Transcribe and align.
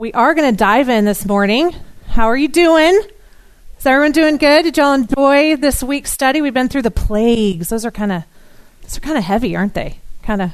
We 0.00 0.14
are 0.14 0.32
going 0.32 0.50
to 0.50 0.56
dive 0.56 0.88
in 0.88 1.04
this 1.04 1.26
morning. 1.26 1.74
How 2.06 2.28
are 2.28 2.36
you 2.36 2.48
doing? 2.48 3.02
Is 3.78 3.84
everyone 3.84 4.12
doing 4.12 4.38
good? 4.38 4.62
Did 4.62 4.78
y'all 4.78 4.94
enjoy 4.94 5.56
this 5.56 5.82
week's 5.82 6.10
study? 6.10 6.40
We've 6.40 6.54
been 6.54 6.70
through 6.70 6.88
the 6.88 6.90
plagues. 6.90 7.68
Those 7.68 7.84
are 7.84 7.90
kind 7.90 8.10
of 8.10 8.22
those 8.80 8.96
are 8.96 9.00
kind 9.00 9.18
of 9.18 9.24
heavy, 9.24 9.54
aren't 9.56 9.74
they? 9.74 9.98
Kind 10.22 10.40
of 10.40 10.52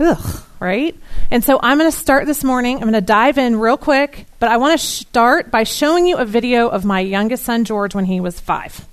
ugh, 0.00 0.42
right? 0.58 0.96
And 1.30 1.44
so 1.44 1.60
I'm 1.62 1.76
going 1.76 1.92
to 1.92 1.94
start 1.94 2.24
this 2.24 2.42
morning. 2.42 2.76
I'm 2.76 2.84
going 2.84 2.94
to 2.94 3.02
dive 3.02 3.36
in 3.36 3.60
real 3.60 3.76
quick, 3.76 4.24
but 4.38 4.48
I 4.48 4.56
want 4.56 4.80
to 4.80 4.86
start 4.86 5.50
by 5.50 5.64
showing 5.64 6.06
you 6.06 6.16
a 6.16 6.24
video 6.24 6.68
of 6.68 6.82
my 6.82 7.00
youngest 7.00 7.44
son 7.44 7.66
George 7.66 7.94
when 7.94 8.06
he 8.06 8.20
was 8.20 8.40
5. 8.40 8.88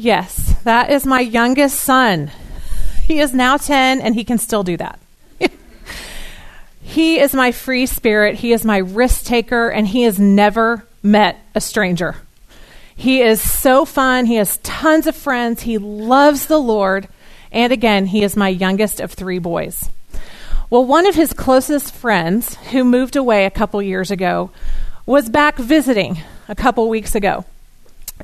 Yes, 0.00 0.54
that 0.64 0.90
is 0.90 1.04
my 1.04 1.20
youngest 1.20 1.78
son. 1.78 2.30
He 3.04 3.20
is 3.20 3.34
now 3.34 3.58
10 3.58 4.00
and 4.00 4.14
he 4.14 4.24
can 4.24 4.38
still 4.38 4.62
do 4.62 4.78
that. 4.78 4.98
he 6.80 7.18
is 7.18 7.34
my 7.34 7.52
free 7.52 7.84
spirit. 7.84 8.36
He 8.36 8.54
is 8.54 8.64
my 8.64 8.78
risk 8.78 9.26
taker 9.26 9.68
and 9.68 9.86
he 9.86 10.04
has 10.04 10.18
never 10.18 10.86
met 11.02 11.38
a 11.54 11.60
stranger. 11.60 12.16
He 12.96 13.20
is 13.20 13.42
so 13.42 13.84
fun. 13.84 14.24
He 14.24 14.36
has 14.36 14.56
tons 14.62 15.06
of 15.06 15.14
friends. 15.14 15.60
He 15.60 15.76
loves 15.76 16.46
the 16.46 16.58
Lord. 16.58 17.06
And 17.52 17.70
again, 17.70 18.06
he 18.06 18.22
is 18.22 18.34
my 18.38 18.48
youngest 18.48 19.00
of 19.00 19.12
three 19.12 19.38
boys. 19.38 19.90
Well, 20.70 20.86
one 20.86 21.06
of 21.06 21.14
his 21.14 21.34
closest 21.34 21.92
friends 21.92 22.54
who 22.70 22.84
moved 22.84 23.16
away 23.16 23.44
a 23.44 23.50
couple 23.50 23.82
years 23.82 24.10
ago 24.10 24.50
was 25.04 25.28
back 25.28 25.58
visiting 25.58 26.22
a 26.48 26.54
couple 26.54 26.88
weeks 26.88 27.14
ago. 27.14 27.44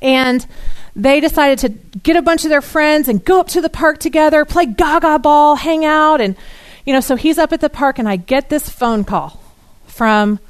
And 0.03 0.47
they 0.95 1.21
decided 1.21 1.59
to 1.61 1.69
get 1.99 2.17
a 2.17 2.23
bunch 2.23 2.45
of 2.45 2.51
their 2.51 2.63
friends 2.63 3.09
and 3.09 3.25
go 3.25 3.41
up 3.41 3.49
to 3.49 3.61
the 3.61 3.69
park 3.69 3.99
together, 3.99 4.45
play 4.45 4.67
gaga 4.67 5.19
ball, 5.19 5.57
hang 5.57 5.85
out. 5.85 6.21
And, 6.21 6.37
you 6.85 6.93
know, 6.93 7.01
so 7.01 7.17
he's 7.17 7.39
up 7.39 7.53
at 7.53 7.61
the 7.61 7.71
park, 7.71 7.99
and 7.99 8.09
I 8.09 8.17
get 8.17 8.49
this 8.49 8.69
phone 8.69 9.05
call 9.05 9.41
from 9.87 10.41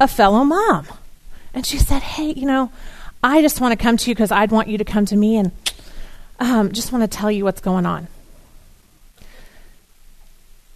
a 0.00 0.08
fellow 0.08 0.44
mom. 0.44 0.86
And 1.52 1.64
she 1.64 1.78
said, 1.78 2.02
Hey, 2.02 2.32
you 2.32 2.46
know, 2.46 2.72
I 3.22 3.42
just 3.42 3.60
want 3.60 3.78
to 3.78 3.82
come 3.82 3.96
to 3.96 4.10
you 4.10 4.14
because 4.14 4.30
I'd 4.30 4.50
want 4.50 4.68
you 4.68 4.78
to 4.78 4.84
come 4.84 5.06
to 5.06 5.16
me 5.16 5.36
and 5.36 5.52
um, 6.38 6.72
just 6.72 6.92
want 6.92 7.10
to 7.10 7.16
tell 7.16 7.30
you 7.30 7.44
what's 7.44 7.60
going 7.60 7.86
on. 7.86 8.08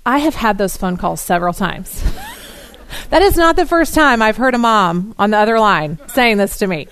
I 0.06 0.18
have 0.18 0.34
had 0.34 0.56
those 0.56 0.76
phone 0.76 0.96
calls 0.96 1.20
several 1.20 1.52
times. 1.52 2.02
that 3.10 3.20
is 3.20 3.36
not 3.36 3.56
the 3.56 3.66
first 3.66 3.94
time 3.94 4.22
I've 4.22 4.38
heard 4.38 4.54
a 4.54 4.58
mom 4.58 5.14
on 5.18 5.30
the 5.30 5.36
other 5.36 5.60
line 5.60 5.98
saying 6.08 6.38
this 6.38 6.58
to 6.58 6.66
me. 6.66 6.88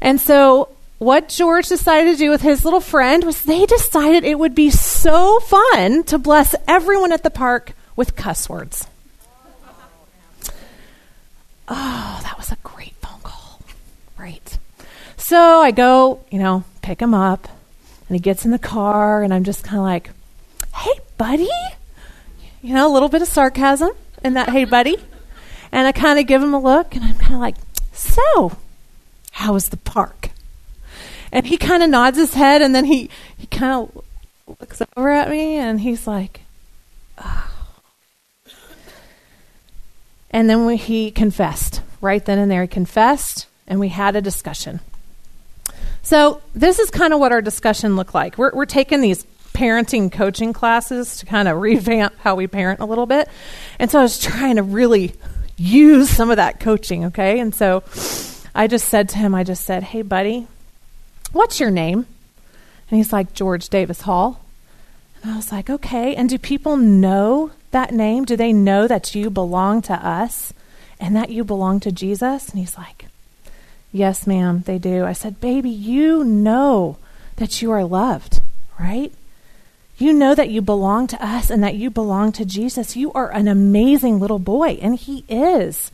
And 0.00 0.20
so 0.20 0.68
what 0.98 1.28
George 1.28 1.68
decided 1.68 2.12
to 2.12 2.18
do 2.18 2.30
with 2.30 2.42
his 2.42 2.64
little 2.64 2.80
friend 2.80 3.24
was 3.24 3.42
they 3.42 3.66
decided 3.66 4.24
it 4.24 4.38
would 4.38 4.54
be 4.54 4.70
so 4.70 5.38
fun 5.40 6.02
to 6.04 6.18
bless 6.18 6.54
everyone 6.66 7.12
at 7.12 7.22
the 7.22 7.30
park 7.30 7.72
with 7.94 8.16
cuss 8.16 8.48
words. 8.48 8.86
Oh, 11.68 12.20
that 12.22 12.36
was 12.38 12.50
a 12.50 12.56
great 12.62 12.94
phone 13.02 13.20
call. 13.22 13.60
Right. 14.18 14.58
So 15.16 15.60
I 15.60 15.70
go, 15.70 16.24
you 16.30 16.38
know, 16.38 16.64
pick 16.80 17.00
him 17.02 17.12
up, 17.12 17.46
and 18.08 18.16
he 18.16 18.20
gets 18.20 18.44
in 18.44 18.50
the 18.50 18.58
car, 18.58 19.22
and 19.22 19.34
I'm 19.34 19.44
just 19.44 19.64
kind 19.64 19.78
of 19.78 19.84
like, 19.84 20.10
hey, 20.74 20.98
buddy. 21.18 21.50
You 22.62 22.74
know, 22.74 22.90
a 22.90 22.92
little 22.92 23.08
bit 23.08 23.22
of 23.22 23.28
sarcasm 23.28 23.90
in 24.24 24.34
that, 24.34 24.48
hey, 24.48 24.64
buddy. 24.64 24.96
And 25.70 25.86
I 25.86 25.92
kind 25.92 26.18
of 26.18 26.26
give 26.26 26.42
him 26.42 26.54
a 26.54 26.58
look, 26.58 26.96
and 26.96 27.04
I'm 27.04 27.16
kind 27.16 27.34
of 27.34 27.40
like, 27.40 27.56
so, 27.92 28.56
how 29.38 29.52
was 29.52 29.68
the 29.68 29.76
park? 29.76 30.30
And 31.30 31.46
he 31.46 31.56
kind 31.56 31.82
of 31.84 31.90
nods 31.90 32.18
his 32.18 32.34
head 32.34 32.60
and 32.60 32.74
then 32.74 32.84
he, 32.84 33.08
he 33.36 33.46
kind 33.46 33.72
of 33.72 34.04
looks 34.60 34.82
over 34.96 35.10
at 35.10 35.30
me 35.30 35.56
and 35.56 35.80
he's 35.80 36.06
like, 36.08 36.40
oh. 37.18 37.50
And 40.30 40.50
then 40.50 40.66
we, 40.66 40.76
he 40.76 41.10
confessed. 41.10 41.82
Right 42.00 42.24
then 42.24 42.38
and 42.38 42.50
there, 42.50 42.62
he 42.62 42.68
confessed 42.68 43.46
and 43.66 43.78
we 43.78 43.88
had 43.88 44.16
a 44.16 44.20
discussion. 44.20 44.80
So, 46.02 46.40
this 46.54 46.78
is 46.78 46.90
kind 46.90 47.12
of 47.12 47.20
what 47.20 47.32
our 47.32 47.42
discussion 47.42 47.96
looked 47.96 48.14
like. 48.14 48.38
We're, 48.38 48.52
we're 48.54 48.66
taking 48.66 49.00
these 49.00 49.24
parenting 49.52 50.10
coaching 50.10 50.52
classes 50.52 51.18
to 51.18 51.26
kind 51.26 51.48
of 51.48 51.60
revamp 51.60 52.18
how 52.18 52.34
we 52.34 52.46
parent 52.46 52.80
a 52.80 52.84
little 52.84 53.06
bit. 53.06 53.28
And 53.78 53.90
so 53.90 54.00
I 54.00 54.02
was 54.02 54.18
trying 54.18 54.56
to 54.56 54.62
really 54.62 55.14
use 55.56 56.08
some 56.08 56.30
of 56.30 56.36
that 56.36 56.60
coaching, 56.60 57.06
okay? 57.06 57.38
And 57.40 57.54
so 57.54 57.84
I 58.58 58.66
just 58.66 58.88
said 58.88 59.08
to 59.10 59.18
him, 59.18 59.34
I 59.34 59.44
just 59.44 59.64
said, 59.64 59.82
hey, 59.82 60.02
buddy, 60.02 60.48
What's 61.32 61.60
your 61.60 61.70
name? 61.70 62.06
And 62.90 62.96
he's 62.96 63.12
like, 63.12 63.34
George 63.34 63.68
Davis 63.68 64.02
Hall. 64.02 64.40
And 65.22 65.32
I 65.32 65.36
was 65.36 65.52
like, 65.52 65.68
Okay. 65.68 66.14
And 66.14 66.28
do 66.28 66.38
people 66.38 66.76
know 66.76 67.50
that 67.70 67.92
name? 67.92 68.24
Do 68.24 68.36
they 68.36 68.52
know 68.52 68.88
that 68.88 69.14
you 69.14 69.28
belong 69.28 69.82
to 69.82 69.94
us 69.94 70.54
and 70.98 71.14
that 71.14 71.30
you 71.30 71.44
belong 71.44 71.80
to 71.80 71.92
Jesus? 71.92 72.48
And 72.48 72.58
he's 72.58 72.78
like, 72.78 73.06
Yes, 73.92 74.26
ma'am, 74.26 74.62
they 74.64 74.78
do. 74.78 75.04
I 75.04 75.12
said, 75.12 75.40
Baby, 75.40 75.70
you 75.70 76.24
know 76.24 76.96
that 77.36 77.60
you 77.60 77.70
are 77.72 77.84
loved, 77.84 78.40
right? 78.80 79.12
You 79.98 80.12
know 80.12 80.34
that 80.34 80.48
you 80.48 80.62
belong 80.62 81.08
to 81.08 81.24
us 81.24 81.50
and 81.50 81.62
that 81.62 81.74
you 81.74 81.90
belong 81.90 82.32
to 82.32 82.44
Jesus. 82.44 82.96
You 82.96 83.12
are 83.12 83.32
an 83.32 83.48
amazing 83.48 84.20
little 84.20 84.38
boy, 84.38 84.78
and 84.80 84.94
he 84.94 85.24
is. 85.28 85.90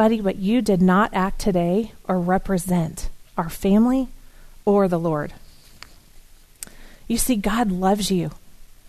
Buddy, 0.00 0.22
but 0.22 0.36
you 0.36 0.62
did 0.62 0.80
not 0.80 1.12
act 1.12 1.40
today 1.40 1.92
or 2.08 2.18
represent 2.18 3.10
our 3.36 3.50
family, 3.50 4.08
or 4.64 4.88
the 4.88 4.98
Lord. 4.98 5.34
You 7.06 7.18
see, 7.18 7.36
God 7.36 7.70
loves 7.70 8.10
you. 8.10 8.30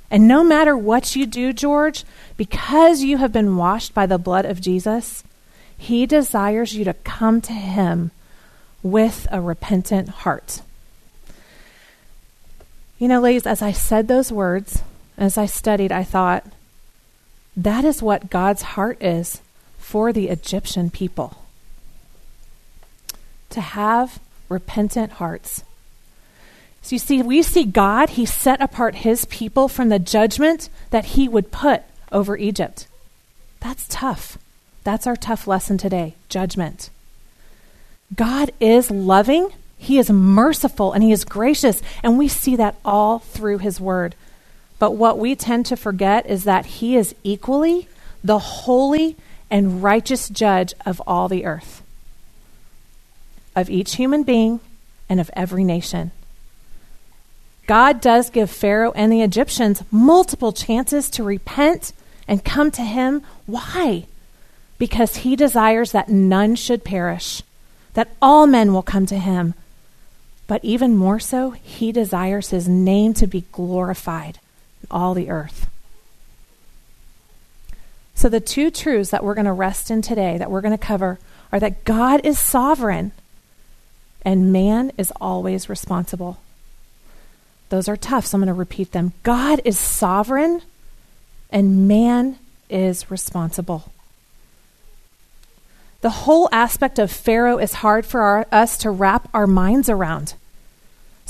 And 0.09 0.25
no 0.25 0.41
matter 0.41 0.77
what 0.77 1.13
you 1.13 1.25
do, 1.25 1.51
George, 1.51 2.05
because 2.37 3.03
you 3.03 3.17
have 3.17 3.33
been 3.33 3.57
washed 3.57 3.93
by 3.93 4.05
the 4.05 4.17
blood 4.17 4.45
of 4.45 4.61
Jesus, 4.61 5.25
He 5.77 6.05
desires 6.05 6.75
you 6.75 6.85
to 6.85 6.93
come 6.93 7.41
to 7.41 7.51
Him 7.51 8.11
with 8.81 9.27
a 9.29 9.41
repentant 9.41 10.07
heart. 10.23 10.61
You 12.97 13.09
know, 13.09 13.19
ladies, 13.19 13.45
as 13.45 13.61
I 13.61 13.73
said 13.73 14.07
those 14.07 14.31
words, 14.31 14.81
as 15.17 15.37
I 15.37 15.45
studied, 15.45 15.91
I 15.91 16.05
thought, 16.05 16.45
that 17.57 17.83
is 17.83 18.01
what 18.01 18.29
God's 18.29 18.61
heart 18.61 19.03
is 19.03 19.41
for 19.91 20.13
the 20.13 20.29
Egyptian 20.29 20.89
people. 20.89 21.35
To 23.49 23.59
have 23.59 24.19
repentant 24.47 25.11
hearts. 25.13 25.65
So 26.81 26.95
you 26.95 26.99
see, 26.99 27.21
we 27.21 27.43
see 27.43 27.65
God, 27.65 28.11
He 28.11 28.25
set 28.25 28.61
apart 28.61 28.95
His 28.95 29.25
people 29.25 29.67
from 29.67 29.89
the 29.89 29.99
judgment 29.99 30.69
that 30.91 31.17
He 31.17 31.27
would 31.27 31.51
put 31.51 31.83
over 32.09 32.37
Egypt. 32.37 32.87
That's 33.59 33.85
tough. 33.89 34.37
That's 34.85 35.05
our 35.05 35.17
tough 35.17 35.45
lesson 35.45 35.77
today 35.77 36.15
judgment. 36.29 36.89
God 38.15 38.51
is 38.61 38.89
loving, 38.89 39.49
He 39.77 39.97
is 39.97 40.09
merciful, 40.09 40.93
and 40.93 41.03
He 41.03 41.11
is 41.11 41.25
gracious, 41.25 41.81
and 42.01 42.17
we 42.17 42.29
see 42.29 42.55
that 42.55 42.77
all 42.85 43.19
through 43.19 43.57
His 43.57 43.81
Word. 43.81 44.15
But 44.79 44.95
what 44.95 45.19
we 45.19 45.35
tend 45.35 45.65
to 45.65 45.75
forget 45.75 46.25
is 46.27 46.45
that 46.45 46.65
He 46.79 46.95
is 46.95 47.13
equally 47.25 47.89
the 48.23 48.39
holy 48.39 49.17
and 49.51 49.83
righteous 49.83 50.29
judge 50.29 50.73
of 50.85 51.01
all 51.05 51.27
the 51.27 51.45
earth 51.45 51.83
of 53.55 53.69
each 53.69 53.95
human 53.95 54.23
being 54.23 54.61
and 55.09 55.19
of 55.19 55.29
every 55.33 55.63
nation. 55.63 56.11
God 57.67 58.01
does 58.01 58.29
give 58.29 58.49
Pharaoh 58.49 58.93
and 58.93 59.11
the 59.11 59.21
Egyptians 59.21 59.83
multiple 59.91 60.51
chances 60.53 61.09
to 61.11 61.23
repent 61.23 61.93
and 62.27 62.43
come 62.43 62.71
to 62.71 62.81
him. 62.81 63.21
Why? 63.45 64.05
Because 64.77 65.17
he 65.17 65.35
desires 65.35 65.91
that 65.91 66.09
none 66.09 66.55
should 66.55 66.83
perish, 66.83 67.43
that 67.93 68.09
all 68.21 68.47
men 68.47 68.73
will 68.73 68.81
come 68.81 69.05
to 69.07 69.17
him. 69.17 69.53
But 70.47 70.63
even 70.65 70.97
more 70.97 71.19
so, 71.19 71.51
he 71.51 71.91
desires 71.91 72.49
his 72.49 72.67
name 72.67 73.13
to 73.15 73.27
be 73.27 73.45
glorified 73.51 74.39
in 74.81 74.87
all 74.89 75.13
the 75.13 75.29
earth. 75.29 75.67
So, 78.21 78.29
the 78.29 78.39
two 78.39 78.69
truths 78.69 79.09
that 79.09 79.23
we're 79.23 79.33
going 79.33 79.45
to 79.45 79.51
rest 79.51 79.89
in 79.89 80.03
today, 80.03 80.37
that 80.37 80.51
we're 80.51 80.61
going 80.61 80.77
to 80.77 80.85
cover, 80.85 81.17
are 81.51 81.59
that 81.59 81.83
God 81.85 82.23
is 82.23 82.37
sovereign 82.37 83.13
and 84.21 84.53
man 84.53 84.91
is 84.95 85.11
always 85.19 85.67
responsible. 85.67 86.39
Those 87.69 87.89
are 87.89 87.97
tough, 87.97 88.27
so 88.27 88.35
I'm 88.35 88.41
going 88.41 88.47
to 88.49 88.53
repeat 88.53 88.91
them. 88.91 89.13
God 89.23 89.59
is 89.65 89.79
sovereign, 89.79 90.61
and 91.49 91.87
man 91.87 92.37
is 92.69 93.09
responsible. 93.09 93.91
The 96.01 96.11
whole 96.11 96.47
aspect 96.51 96.99
of 96.99 97.09
Pharaoh 97.09 97.57
is 97.57 97.73
hard 97.73 98.05
for 98.05 98.21
our, 98.21 98.45
us 98.51 98.77
to 98.77 98.91
wrap 98.91 99.29
our 99.33 99.47
minds 99.47 99.89
around. 99.89 100.35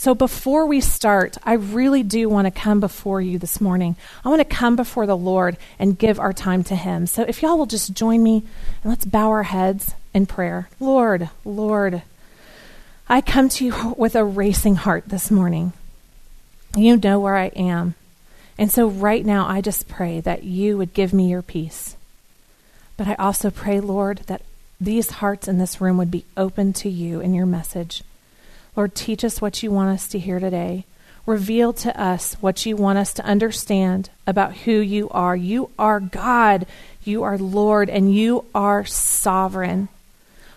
So 0.02 0.16
before 0.16 0.66
we 0.66 0.82
start, 0.82 1.38
I 1.44 1.54
really 1.54 2.02
do 2.02 2.28
want 2.28 2.48
to 2.48 2.60
come 2.60 2.80
before 2.80 3.22
you 3.22 3.38
this 3.38 3.62
morning. 3.62 3.96
I 4.26 4.30
want 4.30 4.40
to 4.40 4.56
come 4.56 4.76
before 4.76 5.06
the 5.06 5.16
Lord 5.16 5.58
and 5.78 5.96
give 5.96 6.20
our 6.20 6.34
time 6.34 6.64
to 6.64 6.76
Him. 6.76 7.06
So 7.06 7.22
if 7.22 7.44
y'all 7.44 7.56
will 7.56 7.68
just 7.68 7.94
join 7.94 8.24
me 8.24 8.38
and 8.38 8.90
let's 8.90 9.06
bow 9.06 9.30
our 9.30 9.44
heads 9.44 9.94
in 10.12 10.26
prayer. 10.26 10.70
Lord, 10.80 11.30
Lord, 11.46 12.02
I 13.08 13.22
come 13.22 13.48
to 13.50 13.64
you 13.64 13.94
with 13.98 14.16
a 14.16 14.24
racing 14.24 14.78
heart 14.78 15.04
this 15.06 15.30
morning. 15.30 15.72
You 16.76 16.98
know 16.98 17.20
where 17.20 17.38
I 17.38 17.50
am. 17.50 17.94
And 18.58 18.72
so 18.72 18.88
right 18.88 19.24
now, 19.24 19.46
I 19.48 19.62
just 19.62 19.88
pray 19.88 20.20
that 20.22 20.44
you 20.44 20.80
would 20.80 20.96
give 20.96 21.14
me 21.14 21.30
your 21.30 21.44
peace. 21.44 21.96
But 22.98 23.08
I 23.08 23.14
also 23.20 23.52
pray, 23.52 23.80
Lord, 23.80 24.22
that 24.26 24.42
these 24.80 25.12
hearts 25.12 25.48
in 25.48 25.60
this 25.60 25.80
room 25.80 25.98
would 25.98 26.10
be 26.10 26.26
open 26.36 26.74
to 26.74 26.90
you 26.90 27.22
and 27.22 27.36
your 27.36 27.46
message. 27.46 28.02
Lord, 28.76 28.96
teach 28.96 29.24
us 29.24 29.42
what 29.42 29.62
you 29.62 29.72
want 29.72 29.90
us 29.90 30.08
to 30.10 30.20
hear 30.20 30.40
today. 30.40 30.86
Reveal 31.26 31.74
to 31.74 32.02
us 32.02 32.34
what 32.36 32.66
you 32.66 32.76
want 32.76 32.98
us 32.98 33.14
to 33.14 33.26
understand 33.26 34.10
about 34.26 34.58
who 34.58 34.72
you 34.72 35.10
are. 35.10 35.36
You 35.36 35.70
are 35.78 36.00
God, 36.00 36.66
you 37.04 37.24
are 37.24 37.38
Lord, 37.38 37.90
and 37.90 38.16
you 38.16 38.46
are 38.56 38.86
sovereign. 38.86 39.90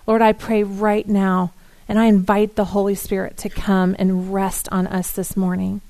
Lord, 0.07 0.23
I 0.23 0.33
pray 0.33 0.63
right 0.63 1.07
now, 1.09 1.53
and 1.89 1.99
I 1.99 2.07
invite 2.07 2.55
the 2.55 2.67
Holy 2.67 2.95
Spirit 2.95 3.37
to 3.39 3.49
come 3.49 3.97
and 3.99 4.33
rest 4.33 4.69
on 4.71 4.87
us 4.87 5.11
this 5.11 5.37
morning. 5.37 5.81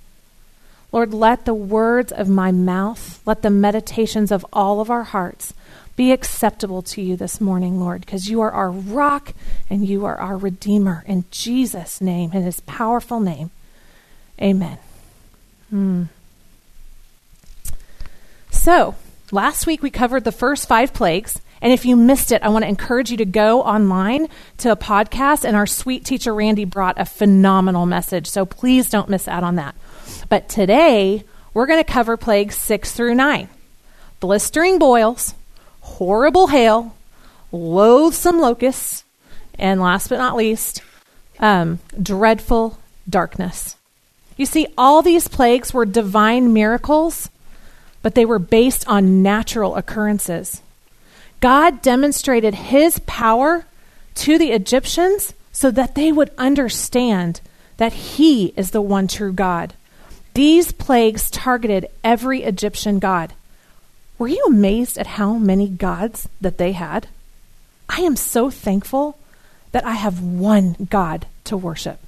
Lord, 0.92 1.12
let 1.12 1.44
the 1.44 1.54
words 1.54 2.12
of 2.12 2.28
my 2.28 2.52
mouth, 2.52 3.20
let 3.26 3.42
the 3.42 3.50
meditations 3.50 4.30
of 4.32 4.46
all 4.52 4.80
of 4.80 4.90
our 4.90 5.02
hearts 5.02 5.52
be 5.96 6.12
acceptable 6.12 6.82
to 6.82 7.02
you 7.02 7.16
this 7.16 7.40
morning, 7.40 7.80
Lord, 7.80 8.00
because 8.00 8.28
you 8.28 8.40
are 8.40 8.50
our 8.50 8.70
rock 8.70 9.32
and 9.70 9.86
you 9.86 10.04
are 10.04 10.16
our 10.16 10.36
Redeemer. 10.36 11.04
In 11.06 11.24
Jesus' 11.30 12.00
name, 12.00 12.32
in 12.32 12.42
his 12.42 12.60
powerful 12.60 13.20
name. 13.20 13.50
Amen. 14.40 14.78
Hmm. 15.70 16.04
So, 18.50 18.94
last 19.30 19.66
week 19.66 19.82
we 19.82 19.90
covered 19.90 20.24
the 20.24 20.32
first 20.32 20.66
five 20.66 20.92
plagues. 20.92 21.40
And 21.62 21.72
if 21.72 21.86
you 21.86 21.96
missed 21.96 22.30
it, 22.30 22.42
I 22.42 22.48
want 22.48 22.64
to 22.64 22.68
encourage 22.68 23.10
you 23.10 23.16
to 23.18 23.24
go 23.24 23.62
online 23.62 24.28
to 24.58 24.70
a 24.70 24.76
podcast. 24.76 25.44
And 25.44 25.56
our 25.56 25.66
sweet 25.66 26.04
teacher 26.04 26.34
Randy 26.34 26.64
brought 26.64 27.00
a 27.00 27.04
phenomenal 27.04 27.86
message. 27.86 28.26
So 28.26 28.44
please 28.44 28.90
don't 28.90 29.08
miss 29.08 29.28
out 29.28 29.44
on 29.44 29.54
that. 29.56 29.74
But 30.28 30.48
today, 30.48 31.24
we're 31.54 31.66
going 31.66 31.82
to 31.82 31.90
cover 31.90 32.16
plagues 32.16 32.56
six 32.56 32.92
through 32.92 33.14
nine 33.14 33.48
blistering 34.20 34.78
boils, 34.78 35.34
horrible 35.84 36.48
hail, 36.48 36.94
loathsome 37.52 38.40
locusts, 38.40 39.04
and 39.58 39.80
last 39.80 40.08
but 40.08 40.18
not 40.18 40.34
least, 40.34 40.82
um, 41.38 41.78
dreadful 42.02 42.78
darkness. 43.08 43.76
You 44.36 44.46
see, 44.46 44.66
all 44.76 45.02
these 45.02 45.28
plagues 45.28 45.72
were 45.72 45.84
divine 45.84 46.52
miracles, 46.52 47.28
but 48.02 48.14
they 48.14 48.24
were 48.24 48.38
based 48.38 48.88
on 48.88 49.22
natural 49.22 49.76
occurrences. 49.76 50.62
God 51.40 51.82
demonstrated 51.82 52.54
his 52.54 52.98
power 53.00 53.66
to 54.16 54.38
the 54.38 54.50
Egyptians 54.52 55.34
so 55.52 55.70
that 55.70 55.94
they 55.94 56.10
would 56.10 56.30
understand 56.38 57.40
that 57.76 57.92
he 57.92 58.54
is 58.56 58.70
the 58.70 58.80
one 58.80 59.06
true 59.06 59.32
God. 59.32 59.74
These 60.32 60.72
plagues 60.72 61.30
targeted 61.30 61.86
every 62.02 62.42
Egyptian 62.42 62.98
god. 62.98 63.34
Were 64.18 64.28
you 64.28 64.44
amazed 64.46 64.96
at 64.96 65.06
how 65.06 65.34
many 65.34 65.68
gods 65.68 66.28
that 66.40 66.58
they 66.58 66.72
had? 66.72 67.08
I 67.88 68.00
am 68.00 68.16
so 68.16 68.50
thankful 68.50 69.18
that 69.72 69.84
I 69.84 69.94
have 69.94 70.22
one 70.22 70.86
God 70.88 71.26
to 71.44 71.56
worship, 71.56 71.98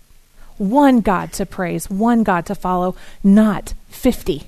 one 0.56 1.00
God 1.00 1.32
to 1.34 1.44
praise, 1.44 1.90
one 1.90 2.22
God 2.22 2.46
to 2.46 2.54
follow, 2.54 2.94
not 3.24 3.74
50. 3.88 4.44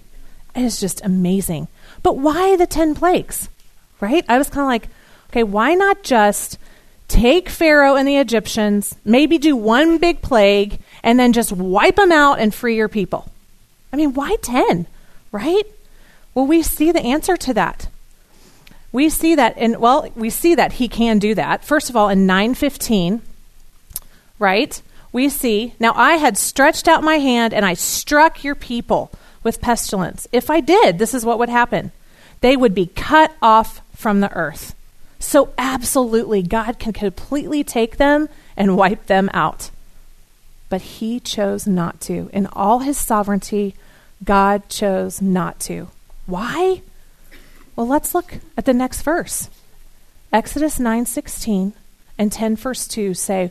It 0.54 0.62
is 0.62 0.80
just 0.80 1.04
amazing. 1.04 1.68
But 2.02 2.16
why 2.16 2.56
the 2.56 2.66
10 2.66 2.94
plagues? 2.94 3.48
Right? 4.00 4.24
I 4.28 4.38
was 4.38 4.48
kind 4.48 4.62
of 4.62 4.68
like, 4.68 4.88
okay, 5.30 5.42
why 5.42 5.74
not 5.74 6.04
just 6.04 6.58
take 7.08 7.48
Pharaoh 7.48 7.96
and 7.96 8.06
the 8.06 8.18
Egyptians, 8.18 8.94
maybe 9.04 9.38
do 9.38 9.56
one 9.56 9.98
big 9.98 10.22
plague, 10.22 10.78
and 11.02 11.18
then 11.18 11.32
just 11.32 11.52
wipe 11.52 11.96
them 11.96 12.12
out 12.12 12.38
and 12.38 12.54
free 12.54 12.76
your 12.76 12.88
people? 12.88 13.30
I 13.92 13.96
mean, 13.96 14.14
why 14.14 14.36
10? 14.42 14.86
Right? 15.32 15.64
Well, 16.38 16.46
we 16.46 16.62
see 16.62 16.92
the 16.92 17.02
answer 17.02 17.36
to 17.36 17.54
that. 17.54 17.88
We 18.92 19.08
see 19.08 19.34
that, 19.34 19.54
and 19.56 19.78
well, 19.78 20.08
we 20.14 20.30
see 20.30 20.54
that 20.54 20.74
he 20.74 20.86
can 20.86 21.18
do 21.18 21.34
that. 21.34 21.64
First 21.64 21.90
of 21.90 21.96
all, 21.96 22.08
in 22.08 22.26
915, 22.26 23.22
right? 24.38 24.80
We 25.10 25.30
see, 25.30 25.74
now 25.80 25.92
I 25.96 26.12
had 26.12 26.38
stretched 26.38 26.86
out 26.86 27.02
my 27.02 27.16
hand 27.16 27.52
and 27.52 27.66
I 27.66 27.74
struck 27.74 28.44
your 28.44 28.54
people 28.54 29.10
with 29.42 29.60
pestilence. 29.60 30.28
If 30.30 30.48
I 30.48 30.60
did, 30.60 31.00
this 31.00 31.12
is 31.12 31.24
what 31.24 31.40
would 31.40 31.48
happen 31.48 31.90
they 32.40 32.56
would 32.56 32.72
be 32.72 32.86
cut 32.86 33.34
off 33.42 33.80
from 33.92 34.20
the 34.20 34.32
earth. 34.32 34.76
So, 35.18 35.52
absolutely, 35.58 36.42
God 36.44 36.78
can 36.78 36.92
completely 36.92 37.64
take 37.64 37.96
them 37.96 38.28
and 38.56 38.76
wipe 38.76 39.06
them 39.06 39.28
out. 39.34 39.72
But 40.68 40.82
he 40.82 41.18
chose 41.18 41.66
not 41.66 42.00
to. 42.02 42.30
In 42.32 42.46
all 42.52 42.78
his 42.78 42.96
sovereignty, 42.96 43.74
God 44.22 44.68
chose 44.68 45.20
not 45.20 45.58
to. 45.62 45.88
Why? 46.28 46.82
Well, 47.74 47.88
let's 47.88 48.14
look 48.14 48.34
at 48.56 48.66
the 48.66 48.74
next 48.74 49.00
verse. 49.00 49.48
Exodus 50.30 50.78
9:16 50.78 51.72
and 52.18 52.30
10 52.30 52.54
verse 52.54 52.86
2 52.86 53.14
say 53.14 53.50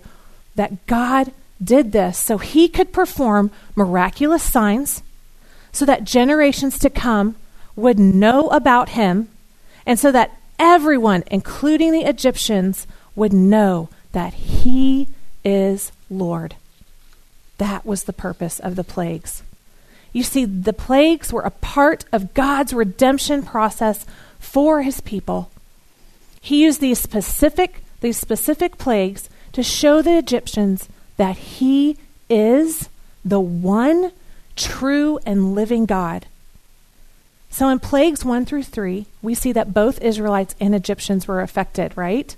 that 0.56 0.85
God 0.85 1.31
did 1.62 1.91
this 1.91 2.19
so 2.19 2.38
he 2.38 2.68
could 2.68 2.94
perform 2.94 3.50
miraculous 3.75 4.44
signs 4.44 5.01
so 5.71 5.85
that 5.85 6.03
generations 6.03 6.77
to 6.79 6.91
come 6.91 7.35
would 7.75 7.97
know 7.97 8.47
about 8.50 8.89
him 8.89 9.27
and 9.88 9.97
so 9.97 10.12
that 10.12 10.38
everyone 10.59 11.23
including 11.31 11.91
the 11.91 12.07
Egyptians 12.07 12.85
would 13.15 13.33
know 13.33 13.89
that 14.12 14.35
he 14.35 15.07
is 15.44 15.91
Lord. 16.12 16.56
That 17.57 17.88
was 17.88 18.03
the 18.03 18.13
purpose 18.13 18.59
of 18.59 18.75
the 18.75 18.83
plagues. 18.83 19.41
You 20.13 20.24
see, 20.24 20.45
the 20.45 20.74
plagues 20.74 21.31
were 21.31 21.42
a 21.42 21.51
part 21.51 22.06
of 22.12 22.33
God's 22.33 22.74
redemption 22.74 23.44
process 23.44 24.06
for 24.39 24.81
his 24.81 25.01
people. 25.01 25.51
He 26.42 26.63
used 26.63 26.81
these 26.81 27.00
specific, 27.00 27.83
these 28.01 28.18
specific 28.18 28.77
plagues 28.77 29.30
to 29.54 29.63
show 29.63 30.01
the 30.01 30.18
Egyptians 30.18 30.88
that 31.18 31.38
he 31.38 31.98
is 32.30 32.89
the 33.25 33.39
one 33.39 34.12
true 34.56 35.19
and 35.25 35.54
living 35.56 35.86
God. 35.86 36.25
So 37.50 37.69
in 37.69 37.80
plagues 37.80 38.24
1 38.24 38.45
through 38.45 38.63
3, 38.63 39.06
we 39.21 39.33
see 39.33 39.51
that 39.51 39.74
both 39.74 40.01
Israelites 40.01 40.56
and 40.59 40.75
Egyptians 40.75 41.27
were 41.27 41.42
affected, 41.42 41.98
right? 41.98 42.36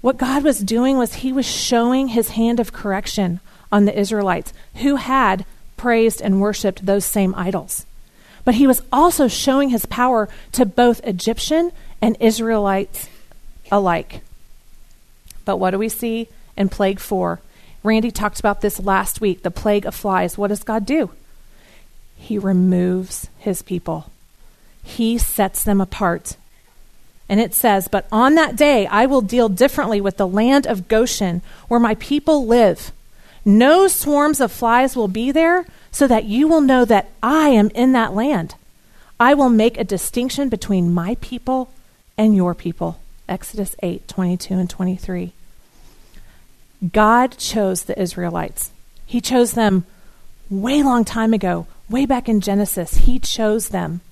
What 0.00 0.16
God 0.16 0.44
was 0.44 0.60
doing 0.60 0.96
was 0.96 1.14
he 1.14 1.32
was 1.32 1.46
showing 1.46 2.08
his 2.08 2.30
hand 2.30 2.60
of 2.60 2.72
correction 2.72 3.40
on 3.72 3.84
the 3.84 3.98
Israelites 3.98 4.52
who 4.76 4.96
had 4.96 5.44
praised 5.78 6.20
and 6.20 6.40
worshiped 6.40 6.84
those 6.84 7.04
same 7.04 7.34
idols. 7.36 7.86
But 8.44 8.56
he 8.56 8.66
was 8.66 8.82
also 8.92 9.28
showing 9.28 9.70
his 9.70 9.86
power 9.86 10.28
to 10.52 10.66
both 10.66 11.04
Egyptian 11.04 11.72
and 12.02 12.16
Israelites 12.20 13.08
alike. 13.70 14.20
But 15.44 15.56
what 15.56 15.70
do 15.70 15.78
we 15.78 15.88
see 15.88 16.28
in 16.56 16.68
plague 16.68 17.00
4? 17.00 17.40
Randy 17.82 18.10
talked 18.10 18.40
about 18.40 18.60
this 18.60 18.80
last 18.80 19.20
week 19.20 19.42
the 19.42 19.50
plague 19.50 19.86
of 19.86 19.94
flies. 19.94 20.36
What 20.36 20.48
does 20.48 20.62
God 20.62 20.84
do? 20.84 21.10
He 22.16 22.38
removes 22.38 23.28
his 23.38 23.62
people, 23.62 24.10
he 24.82 25.18
sets 25.18 25.64
them 25.64 25.80
apart. 25.80 26.36
And 27.30 27.40
it 27.40 27.52
says, 27.52 27.88
But 27.88 28.06
on 28.10 28.34
that 28.36 28.56
day 28.56 28.86
I 28.86 29.06
will 29.06 29.20
deal 29.20 29.50
differently 29.50 30.00
with 30.00 30.16
the 30.16 30.26
land 30.26 30.66
of 30.66 30.88
Goshen, 30.88 31.42
where 31.68 31.80
my 31.80 31.94
people 31.96 32.46
live. 32.46 32.92
No 33.48 33.88
swarms 33.88 34.42
of 34.42 34.52
flies 34.52 34.94
will 34.94 35.08
be 35.08 35.32
there, 35.32 35.64
so 35.90 36.06
that 36.06 36.26
you 36.26 36.46
will 36.48 36.60
know 36.60 36.84
that 36.84 37.08
I 37.22 37.48
am 37.48 37.70
in 37.70 37.92
that 37.92 38.12
land. 38.12 38.56
I 39.18 39.32
will 39.32 39.48
make 39.48 39.78
a 39.78 39.84
distinction 39.84 40.50
between 40.50 40.92
my 40.92 41.16
people 41.22 41.72
and 42.18 42.36
your 42.36 42.54
people. 42.54 43.00
Exodus 43.26 43.74
8 43.82 44.06
22 44.06 44.52
and 44.52 44.68
23. 44.68 45.32
God 46.92 47.38
chose 47.38 47.84
the 47.84 47.98
Israelites. 47.98 48.70
He 49.06 49.22
chose 49.22 49.52
them 49.52 49.86
way 50.50 50.82
long 50.82 51.06
time 51.06 51.32
ago, 51.32 51.66
way 51.88 52.04
back 52.04 52.28
in 52.28 52.42
Genesis. 52.42 52.98
He 52.98 53.18
chose 53.18 53.70
them. 53.70 54.02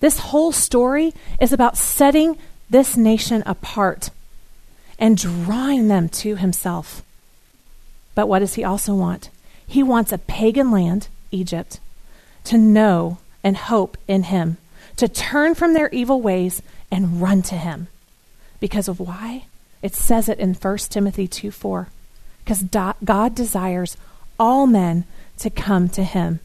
This 0.00 0.18
whole 0.18 0.50
story 0.50 1.14
is 1.40 1.52
about 1.52 1.78
setting 1.78 2.36
this 2.68 2.96
nation 2.96 3.44
apart 3.46 4.10
and 4.98 5.16
drawing 5.16 5.86
them 5.86 6.08
to 6.08 6.34
himself. 6.34 7.04
But 8.14 8.28
what 8.28 8.40
does 8.40 8.54
he 8.54 8.64
also 8.64 8.94
want? 8.94 9.30
He 9.66 9.82
wants 9.82 10.12
a 10.12 10.18
pagan 10.18 10.70
land, 10.70 11.08
Egypt, 11.30 11.80
to 12.44 12.58
know 12.58 13.18
and 13.42 13.56
hope 13.56 13.96
in 14.06 14.24
him, 14.24 14.58
to 14.96 15.08
turn 15.08 15.54
from 15.54 15.74
their 15.74 15.88
evil 15.90 16.20
ways 16.20 16.62
and 16.90 17.22
run 17.22 17.42
to 17.42 17.54
him. 17.56 17.88
Because 18.60 18.88
of 18.88 19.00
why? 19.00 19.44
It 19.80 19.94
says 19.94 20.28
it 20.28 20.38
in 20.38 20.54
1 20.54 20.78
Timothy 20.78 21.26
2 21.26 21.50
4. 21.50 21.88
Because 22.44 22.64
God 23.04 23.34
desires 23.34 23.96
all 24.38 24.66
men 24.66 25.04
to 25.38 25.50
come 25.50 25.88
to 25.90 26.04
him, 26.04 26.40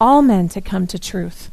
all 0.00 0.22
men 0.22 0.48
to 0.50 0.60
come 0.60 0.86
to 0.86 0.98
truth. 0.98 1.50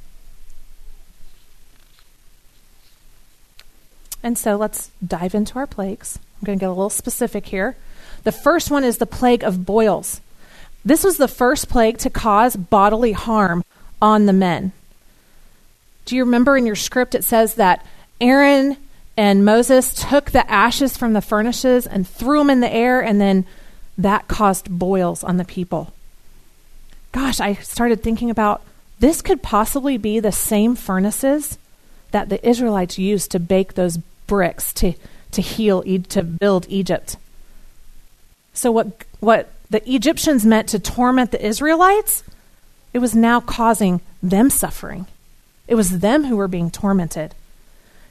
And 4.23 4.37
so 4.37 4.55
let's 4.55 4.89
dive 5.05 5.35
into 5.35 5.59
our 5.59 5.67
plagues. 5.67 6.17
I'm 6.39 6.45
going 6.45 6.57
to 6.57 6.63
get 6.63 6.69
a 6.69 6.71
little 6.71 6.89
specific 6.89 7.47
here. 7.47 7.75
The 8.23 8.31
first 8.31 8.71
one 8.71 8.83
is 8.83 8.97
the 8.97 9.05
plague 9.05 9.43
of 9.43 9.65
boils. 9.65 10.21
This 10.85 11.03
was 11.03 11.17
the 11.17 11.27
first 11.27 11.69
plague 11.69 11.97
to 11.99 12.09
cause 12.09 12.55
bodily 12.55 13.13
harm 13.13 13.63
on 14.01 14.25
the 14.25 14.33
men. 14.33 14.71
Do 16.05 16.15
you 16.15 16.25
remember 16.25 16.57
in 16.57 16.65
your 16.65 16.75
script 16.75 17.15
it 17.15 17.23
says 17.23 17.55
that 17.55 17.85
Aaron 18.19 18.77
and 19.15 19.45
Moses 19.45 19.93
took 19.93 20.31
the 20.31 20.49
ashes 20.49 20.97
from 20.97 21.13
the 21.13 21.21
furnaces 21.21 21.87
and 21.87 22.07
threw 22.07 22.39
them 22.39 22.49
in 22.49 22.59
the 22.59 22.73
air, 22.73 23.01
and 23.01 23.21
then 23.21 23.45
that 23.97 24.27
caused 24.27 24.77
boils 24.77 25.23
on 25.23 25.37
the 25.37 25.45
people? 25.45 25.93
Gosh, 27.11 27.39
I 27.39 27.53
started 27.53 28.01
thinking 28.01 28.29
about 28.29 28.61
this 28.99 29.21
could 29.21 29.41
possibly 29.41 29.97
be 29.97 30.19
the 30.19 30.31
same 30.31 30.75
furnaces 30.75 31.57
that 32.11 32.29
the 32.29 32.45
Israelites 32.47 32.97
used 32.97 33.31
to 33.31 33.39
bake 33.39 33.73
those 33.73 33.97
bricks 34.27 34.73
to, 34.73 34.93
to 35.31 35.41
heal, 35.41 35.83
to 35.83 36.23
build 36.23 36.65
Egypt. 36.69 37.17
So, 38.53 38.71
what, 38.71 39.05
what 39.19 39.51
the 39.69 39.87
Egyptians 39.91 40.45
meant 40.45 40.69
to 40.69 40.79
torment 40.79 41.31
the 41.31 41.45
Israelites, 41.45 42.23
it 42.93 42.99
was 42.99 43.15
now 43.15 43.39
causing 43.39 44.01
them 44.21 44.49
suffering. 44.49 45.07
It 45.67 45.75
was 45.75 45.99
them 45.99 46.25
who 46.25 46.37
were 46.37 46.47
being 46.47 46.69
tormented. 46.69 47.33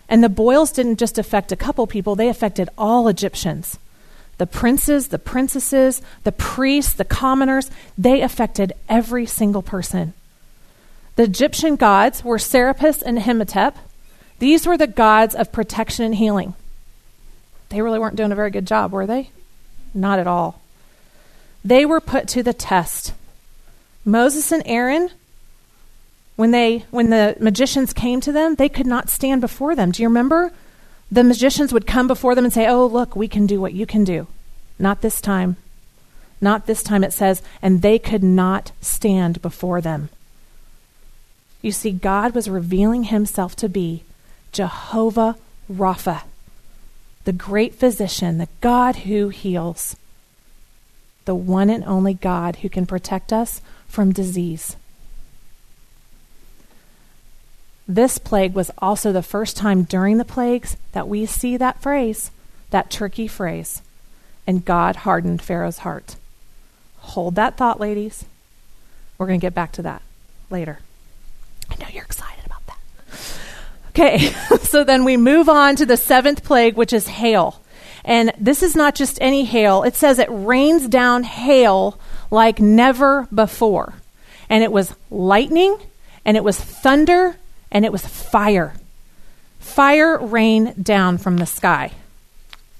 And 0.09 0.23
the 0.23 0.29
boils 0.29 0.73
didn't 0.73 0.99
just 0.99 1.19
affect 1.19 1.53
a 1.53 1.57
couple 1.57 1.87
people, 1.87 2.17
they 2.17 2.29
affected 2.29 2.69
all 2.77 3.09
Egyptians. 3.09 3.79
The 4.39 4.47
princes, 4.47 5.09
the 5.09 5.19
princesses, 5.19 6.03
the 6.25 6.33
priests, 6.33 6.95
the 6.95 7.05
commoners, 7.05 7.71
they 7.97 8.23
affected 8.23 8.73
every 8.89 9.27
single 9.27 9.63
person. 9.63 10.15
The 11.17 11.25
Egyptian 11.25 11.77
gods 11.77 12.25
were 12.25 12.39
Serapis 12.39 13.03
and 13.03 13.19
Imhotep. 13.19 13.77
These 14.39 14.67
were 14.67 14.79
the 14.79 14.87
gods 14.87 15.35
of 15.35 15.53
protection 15.53 16.05
and 16.05 16.15
healing. 16.15 16.55
They 17.69 17.83
really 17.83 17.99
weren't 17.99 18.17
doing 18.17 18.33
a 18.33 18.37
very 18.37 18.51
good 18.51 18.67
job, 18.67 18.93
were 18.93 19.07
they? 19.07 19.31
Not 19.95 20.19
at 20.19 20.27
all. 20.27 20.61
They 21.65 21.85
were 21.87 22.01
put 22.01 22.29
to 22.29 22.43
the 22.43 22.53
test. 22.53 23.13
Moses 24.05 24.51
and 24.51 24.63
Aaron, 24.67 25.11
when 26.37 26.51
they 26.51 26.85
when 26.91 27.11
the 27.11 27.37
magicians 27.39 27.93
came 27.93 28.21
to 28.21 28.33
them, 28.33 28.57
they 28.57 28.69
could 28.69 28.87
not 28.87 29.11
stand 29.11 29.41
before 29.41 29.77
them. 29.77 29.93
Do 29.93 30.03
you 30.03 30.09
remember? 30.09 30.53
The 31.11 31.23
magicians 31.23 31.73
would 31.73 31.87
come 31.87 32.07
before 32.07 32.35
them 32.35 32.45
and 32.45 32.53
say, 32.53 32.67
"Oh, 32.67 32.87
look, 32.87 33.15
we 33.15 33.29
can 33.29 33.47
do 33.47 33.61
what 33.61 33.75
you 33.75 33.87
can 33.87 34.03
do." 34.03 34.27
Not 34.79 35.03
this 35.03 35.21
time. 35.21 35.57
Not 36.41 36.67
this 36.67 36.83
time 36.83 37.05
it 37.05 37.13
says, 37.13 37.43
and 37.61 37.83
they 37.83 37.99
could 37.99 38.25
not 38.25 38.73
stand 38.81 39.41
before 39.43 39.81
them. 39.81 40.09
You 41.61 41.71
see, 41.71 41.93
God 41.93 42.35
was 42.35 42.51
revealing 42.51 43.05
himself 43.05 43.55
to 43.57 43.69
be 43.69 44.03
Jehovah 44.51 45.37
Rapha, 45.73 46.23
the 47.25 47.33
great 47.33 47.75
physician, 47.75 48.39
the 48.39 48.49
God 48.61 48.97
who 48.97 49.29
heals, 49.29 49.97
the 51.25 51.35
one 51.35 51.71
and 51.71 51.85
only 51.85 52.15
God 52.15 52.57
who 52.57 52.69
can 52.69 52.87
protect 52.87 53.33
us 53.33 53.61
from 53.87 54.13
disease. 54.13 54.77
This 57.87 58.19
plague 58.19 58.55
was 58.55 58.71
also 58.79 59.13
the 59.13 59.23
first 59.23 59.57
time 59.57 59.83
during 59.83 60.19
the 60.19 60.25
plagues 60.25 60.77
that 60.93 61.09
we 61.09 61.27
see 61.27 61.57
that 61.57 61.83
phrase, 61.83 62.31
that 62.71 62.91
tricky 62.91 63.27
phrase, 63.27 63.83
and 64.47 64.65
God 64.65 64.97
hardened 64.97 65.43
Pharaoh's 65.43 65.79
heart. 65.79 66.17
Hold 66.99 67.35
that 67.35 67.57
thought, 67.57 67.81
ladies. 67.81 68.25
We're 69.19 69.27
going 69.27 69.39
to 69.39 69.45
get 69.45 69.55
back 69.55 69.73
to 69.73 69.83
that 69.83 70.03
later. 70.51 70.81
I 71.71 71.77
know 71.77 71.89
you're 71.93 72.05
excited 72.05 72.45
about 72.47 72.67
that. 72.67 72.79
Okay, 73.95 74.19
so 74.63 74.85
then 74.85 75.05
we 75.05 75.17
move 75.19 75.49
on 75.49 75.77
to 75.77 75.87
the 75.87 75.99
seventh 75.99 76.43
plague, 76.43 76.77
which 76.77 76.93
is 76.93 77.07
hail. 77.09 77.61
And 78.05 78.33
this 78.39 78.63
is 78.63 78.75
not 78.75 78.95
just 78.95 79.19
any 79.21 79.45
hail, 79.45 79.83
it 79.83 79.95
says 79.95 80.19
it 80.19 80.29
rains 80.31 80.89
down 80.89 81.23
hail 81.23 81.99
like 82.31 82.59
never 82.59 83.29
before. 83.33 83.95
And 84.49 84.65
it 84.65 84.73
was 84.73 84.95
lightning, 85.11 85.77
and 86.25 86.37
it 86.37 86.45
was 86.45 86.59
thunder, 86.59 87.37
and 87.71 87.85
it 87.85 87.93
was 87.93 88.05
fire. 88.07 88.75
Fire 89.61 90.19
rained 90.19 90.83
down 90.83 91.19
from 91.19 91.37
the 91.37 91.47
sky. 91.47 91.93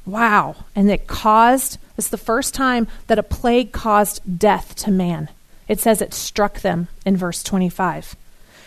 Wow. 0.05 0.57
And 0.75 0.91
it 0.91 1.07
caused, 1.07 1.79
it's 1.97 2.09
the 2.09 2.19
first 2.19 2.55
time 2.55 2.89
that 3.07 3.19
a 3.19 3.23
plague 3.23 3.71
caused 3.71 4.39
death 4.39 4.75
to 4.77 4.91
man. 4.91 5.29
It 5.69 5.79
says 5.79 6.03
it 6.03 6.13
struck 6.13 6.61
them 6.61 6.89
in 7.07 7.17
verse 7.17 7.43
25. 7.43 8.17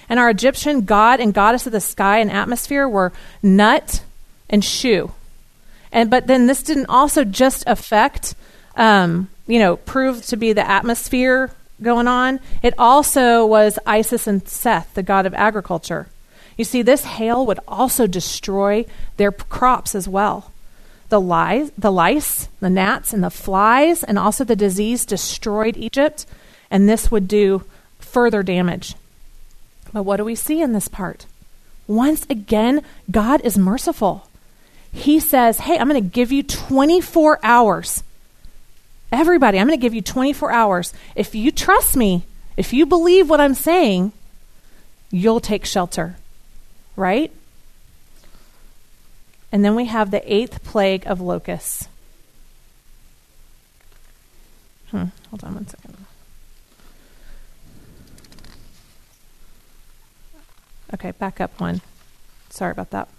And 0.10 0.20
our 0.20 0.30
Egyptian 0.30 0.86
god 0.86 1.20
and 1.20 1.34
goddess 1.34 1.66
of 1.66 1.72
the 1.72 1.82
sky 1.82 2.20
and 2.20 2.32
atmosphere 2.32 2.88
were 2.88 3.12
Nut 3.42 4.04
and 4.50 4.64
Shu. 4.64 5.12
And 5.92 6.10
but 6.10 6.28
then 6.28 6.48
this 6.48 6.62
didn't 6.62 6.88
also 6.90 7.24
just 7.24 7.64
affect, 7.68 8.36
um, 8.76 9.30
you 9.48 9.60
know, 9.60 9.78
prove 9.78 10.26
to 10.28 10.38
be 10.38 10.54
the 10.54 10.68
atmosphere 10.68 11.52
going 11.82 12.08
on. 12.08 12.40
It 12.62 12.74
also 12.78 13.46
was 13.46 13.80
Isis 13.86 14.28
and 14.28 14.48
Seth, 14.48 14.94
the 14.94 15.04
god 15.04 15.26
of 15.26 15.34
agriculture. 15.34 16.08
You 16.58 16.64
see, 16.64 16.82
this 16.82 17.04
hail 17.04 17.46
would 17.46 17.60
also 17.68 18.08
destroy 18.08 18.86
their 19.18 19.32
crops 19.32 19.96
as 19.96 20.08
well. 20.08 20.52
The 21.10 21.20
the 21.78 21.92
lice, 21.92 22.50
the 22.60 22.70
gnats, 22.70 23.14
and 23.14 23.24
the 23.24 23.30
flies, 23.30 24.04
and 24.04 24.18
also 24.18 24.44
the 24.44 24.56
disease 24.56 25.06
destroyed 25.06 25.78
Egypt, 25.78 26.26
and 26.72 26.90
this 26.90 27.12
would 27.12 27.28
do 27.28 27.64
further 28.00 28.42
damage. 28.42 28.96
But 29.96 30.04
what 30.04 30.18
do 30.18 30.26
we 30.26 30.36
see 30.36 30.60
in 30.62 30.74
this 30.74 30.90
part? 30.90 31.26
Once 31.88 32.26
again, 32.30 32.82
God 33.10 33.40
is 33.46 33.58
merciful. 33.58 34.28
He 34.92 35.22
says, 35.22 35.60
Hey, 35.60 35.78
I'm 35.78 35.88
going 35.88 36.04
to 36.04 36.10
give 36.10 36.34
you 36.34 36.44
24 36.44 37.40
hours. 37.42 38.04
Everybody, 39.10 39.58
I'm 39.58 39.68
going 39.68 39.80
to 39.80 39.82
give 39.82 39.94
you 39.94 40.02
24 40.02 40.52
hours. 40.52 40.94
If 41.16 41.34
you 41.34 41.50
trust 41.50 41.96
me, 41.96 42.26
if 42.58 42.74
you 42.74 42.86
believe 42.86 43.30
what 43.30 43.40
I'm 43.40 43.54
saying, 43.54 44.12
you'll 45.12 45.40
take 45.40 45.64
shelter. 45.64 46.18
Right? 46.98 47.32
And 49.50 49.64
then 49.64 49.76
we 49.76 49.86
have 49.86 50.12
the 50.12 50.22
eighth 50.34 50.62
plague 50.66 51.08
of 51.08 51.22
locusts. 51.22 51.88
Hmm, 54.92 55.06
hold 55.30 55.46
on 55.46 55.54
one 55.54 55.68
second. 55.68 56.05
Okay, 60.94 61.12
back 61.12 61.42
up 61.42 61.60
one. 61.60 61.82
Sorry 62.50 62.72
about 62.72 62.92
that. 62.92 63.10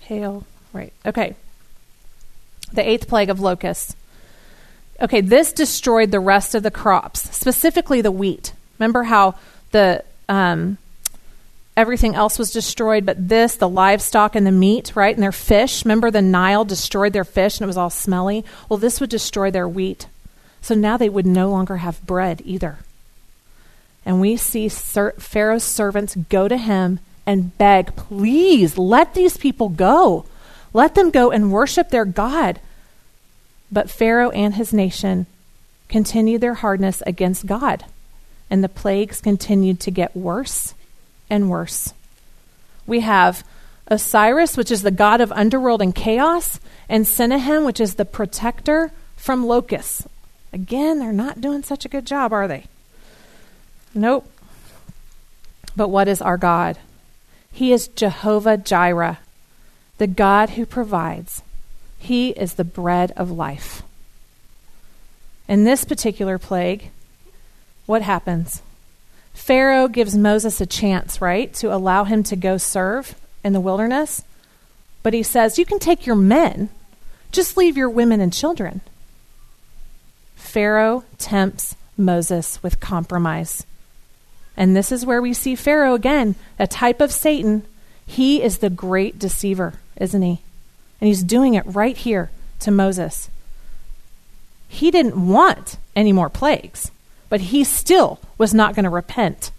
Hail. 0.00 0.44
Right. 0.72 0.92
Okay. 1.06 1.34
The 2.72 2.86
eighth 2.88 3.08
plague 3.08 3.30
of 3.30 3.40
locusts. 3.40 3.96
Okay, 5.00 5.20
this 5.20 5.52
destroyed 5.52 6.10
the 6.10 6.20
rest 6.20 6.54
of 6.54 6.62
the 6.62 6.70
crops, 6.70 7.22
specifically 7.34 8.00
the 8.00 8.12
wheat. 8.12 8.52
Remember 8.78 9.02
how 9.02 9.34
the 9.72 10.04
um, 10.28 10.78
everything 11.76 12.14
else 12.14 12.38
was 12.38 12.52
destroyed, 12.52 13.04
but 13.04 13.28
this, 13.28 13.56
the 13.56 13.68
livestock 13.68 14.36
and 14.36 14.46
the 14.46 14.52
meat, 14.52 14.92
right, 14.94 15.14
and 15.14 15.22
their 15.22 15.32
fish. 15.32 15.84
Remember 15.84 16.10
the 16.10 16.22
Nile 16.22 16.64
destroyed 16.64 17.12
their 17.12 17.24
fish 17.24 17.58
and 17.58 17.64
it 17.64 17.66
was 17.66 17.76
all 17.76 17.90
smelly? 17.90 18.44
Well, 18.68 18.78
this 18.78 19.00
would 19.00 19.10
destroy 19.10 19.50
their 19.50 19.68
wheat. 19.68 20.06
So 20.60 20.74
now 20.74 20.96
they 20.96 21.08
would 21.08 21.26
no 21.26 21.50
longer 21.50 21.78
have 21.78 22.06
bread 22.06 22.40
either. 22.44 22.78
And 24.06 24.20
we 24.20 24.36
see 24.36 24.68
Pharaoh's 24.68 25.64
servants 25.64 26.16
go 26.28 26.48
to 26.48 26.56
him 26.56 27.00
and 27.26 27.56
beg, 27.56 27.96
please 27.96 28.76
let 28.76 29.14
these 29.14 29.36
people 29.36 29.68
go. 29.70 30.26
Let 30.72 30.94
them 30.94 31.10
go 31.10 31.30
and 31.30 31.52
worship 31.52 31.88
their 31.88 32.04
God. 32.04 32.60
But 33.72 33.90
Pharaoh 33.90 34.30
and 34.30 34.54
his 34.54 34.72
nation 34.72 35.26
continued 35.88 36.40
their 36.40 36.54
hardness 36.54 37.02
against 37.06 37.46
God, 37.46 37.84
and 38.50 38.62
the 38.62 38.68
plagues 38.68 39.20
continued 39.20 39.80
to 39.80 39.90
get 39.90 40.16
worse 40.16 40.74
and 41.30 41.48
worse. 41.48 41.94
We 42.86 43.00
have 43.00 43.44
Osiris, 43.86 44.56
which 44.56 44.70
is 44.70 44.82
the 44.82 44.90
god 44.90 45.20
of 45.20 45.32
underworld 45.32 45.80
and 45.80 45.94
chaos, 45.94 46.60
and 46.88 47.06
Senehem, 47.06 47.64
which 47.64 47.80
is 47.80 47.94
the 47.94 48.04
protector 48.04 48.92
from 49.16 49.46
locusts. 49.46 50.06
Again, 50.52 50.98
they're 50.98 51.12
not 51.12 51.40
doing 51.40 51.62
such 51.62 51.84
a 51.84 51.88
good 51.88 52.06
job, 52.06 52.32
are 52.32 52.46
they? 52.46 52.64
Nope. 53.94 54.28
But 55.76 55.88
what 55.88 56.08
is 56.08 56.20
our 56.20 56.36
God? 56.36 56.78
He 57.52 57.72
is 57.72 57.88
Jehovah 57.88 58.56
Jireh, 58.56 59.18
the 59.98 60.06
God 60.06 60.50
who 60.50 60.66
provides. 60.66 61.42
He 61.98 62.30
is 62.30 62.54
the 62.54 62.64
bread 62.64 63.12
of 63.16 63.30
life. 63.30 63.82
In 65.48 65.64
this 65.64 65.84
particular 65.84 66.38
plague, 66.38 66.90
what 67.86 68.02
happens? 68.02 68.62
Pharaoh 69.34 69.88
gives 69.88 70.16
Moses 70.16 70.60
a 70.60 70.66
chance, 70.66 71.20
right, 71.20 71.52
to 71.54 71.74
allow 71.74 72.04
him 72.04 72.22
to 72.24 72.36
go 72.36 72.56
serve 72.56 73.14
in 73.42 73.52
the 73.52 73.60
wilderness. 73.60 74.22
But 75.02 75.12
he 75.12 75.22
says, 75.22 75.58
You 75.58 75.66
can 75.66 75.78
take 75.78 76.06
your 76.06 76.16
men, 76.16 76.70
Just 77.30 77.56
leave 77.56 77.76
your 77.76 77.90
women 77.90 78.20
and 78.20 78.32
children. 78.32 78.80
Pharaoh 80.36 81.04
tempts 81.18 81.74
Moses 81.96 82.62
with 82.62 82.80
compromise. 82.80 83.66
And 84.56 84.76
this 84.76 84.92
is 84.92 85.06
where 85.06 85.20
we 85.20 85.32
see 85.32 85.54
Pharaoh 85.54 85.94
again, 85.94 86.36
a 86.58 86.66
type 86.66 87.00
of 87.00 87.12
Satan. 87.12 87.64
He 88.06 88.42
is 88.42 88.58
the 88.58 88.70
great 88.70 89.18
deceiver, 89.18 89.74
isn't 89.96 90.22
he? 90.22 90.40
And 91.00 91.08
he's 91.08 91.22
doing 91.22 91.54
it 91.54 91.64
right 91.66 91.96
here 91.96 92.30
to 92.60 92.70
Moses. 92.70 93.30
He 94.68 94.90
didn't 94.90 95.28
want 95.28 95.78
any 95.94 96.12
more 96.12 96.28
plagues, 96.28 96.90
but 97.28 97.40
he 97.40 97.64
still 97.64 98.20
was 98.38 98.54
not 98.54 98.74
going 98.74 98.84
to 98.84 98.90
repent. 98.90 99.50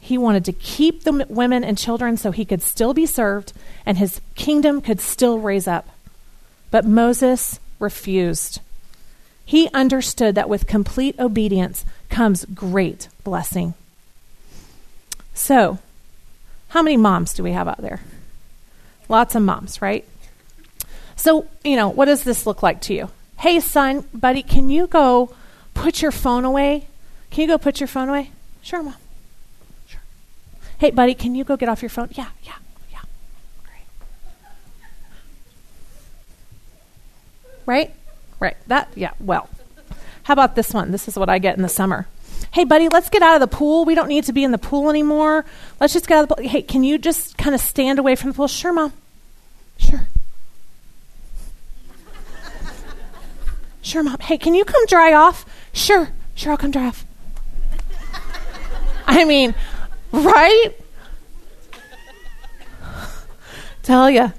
He 0.00 0.16
wanted 0.16 0.44
to 0.46 0.52
keep 0.52 1.02
the 1.02 1.26
women 1.28 1.64
and 1.64 1.76
children 1.76 2.16
so 2.16 2.30
he 2.30 2.44
could 2.44 2.62
still 2.62 2.94
be 2.94 3.06
served 3.06 3.52
and 3.84 3.98
his 3.98 4.20
kingdom 4.34 4.80
could 4.80 5.00
still 5.00 5.38
raise 5.38 5.66
up. 5.66 5.88
But 6.70 6.84
Moses 6.84 7.60
refused. 7.78 8.60
He 9.44 9.68
understood 9.72 10.34
that 10.34 10.48
with 10.48 10.66
complete 10.66 11.18
obedience 11.18 11.84
comes 12.10 12.44
great 12.46 13.08
blessing. 13.24 13.74
So, 15.38 15.78
how 16.70 16.82
many 16.82 16.96
moms 16.96 17.32
do 17.32 17.44
we 17.44 17.52
have 17.52 17.68
out 17.68 17.80
there? 17.80 18.00
Lots 19.08 19.36
of 19.36 19.42
moms, 19.42 19.80
right? 19.80 20.04
So, 21.14 21.46
you 21.62 21.76
know, 21.76 21.88
what 21.88 22.06
does 22.06 22.24
this 22.24 22.44
look 22.44 22.60
like 22.60 22.80
to 22.82 22.94
you? 22.94 23.08
Hey, 23.38 23.60
son, 23.60 24.04
buddy, 24.12 24.42
can 24.42 24.68
you 24.68 24.88
go 24.88 25.30
put 25.74 26.02
your 26.02 26.10
phone 26.10 26.44
away? 26.44 26.88
Can 27.30 27.42
you 27.42 27.46
go 27.46 27.56
put 27.56 27.78
your 27.78 27.86
phone 27.86 28.08
away? 28.08 28.32
Sure, 28.62 28.82
mom. 28.82 28.96
Sure. 29.86 30.00
Hey, 30.78 30.90
buddy, 30.90 31.14
can 31.14 31.36
you 31.36 31.44
go 31.44 31.56
get 31.56 31.68
off 31.68 31.82
your 31.82 31.88
phone? 31.88 32.08
Yeah, 32.10 32.30
yeah, 32.42 32.56
yeah. 32.90 33.02
Great. 33.64 33.86
Right? 37.64 37.94
Right. 38.40 38.56
That, 38.66 38.88
yeah, 38.96 39.12
well. 39.20 39.48
How 40.24 40.32
about 40.32 40.56
this 40.56 40.74
one? 40.74 40.90
This 40.90 41.06
is 41.06 41.16
what 41.16 41.28
I 41.28 41.38
get 41.38 41.56
in 41.56 41.62
the 41.62 41.68
summer. 41.68 42.08
Hey, 42.50 42.64
buddy, 42.64 42.88
let's 42.88 43.10
get 43.10 43.22
out 43.22 43.34
of 43.34 43.40
the 43.40 43.56
pool. 43.56 43.84
We 43.84 43.94
don't 43.94 44.08
need 44.08 44.24
to 44.24 44.32
be 44.32 44.42
in 44.42 44.52
the 44.52 44.58
pool 44.58 44.88
anymore. 44.88 45.44
Let's 45.80 45.92
just 45.92 46.06
get 46.06 46.18
out 46.18 46.22
of 46.22 46.28
the 46.28 46.34
pool. 46.36 46.48
Hey, 46.48 46.62
can 46.62 46.82
you 46.82 46.98
just 46.98 47.36
kind 47.36 47.54
of 47.54 47.60
stand 47.60 47.98
away 47.98 48.16
from 48.16 48.30
the 48.30 48.34
pool? 48.34 48.48
Sure, 48.48 48.72
mom. 48.72 48.92
Sure. 49.76 50.06
Sure, 53.82 54.02
mom. 54.02 54.18
Hey, 54.20 54.38
can 54.38 54.54
you 54.54 54.64
come 54.64 54.84
dry 54.86 55.12
off? 55.12 55.44
Sure. 55.72 56.10
Sure, 56.34 56.52
I'll 56.52 56.58
come 56.58 56.70
dry 56.70 56.86
off. 56.86 57.04
I 59.06 59.24
mean, 59.24 59.54
right? 60.12 60.70
Tell 63.82 64.10
ya. 64.10 64.30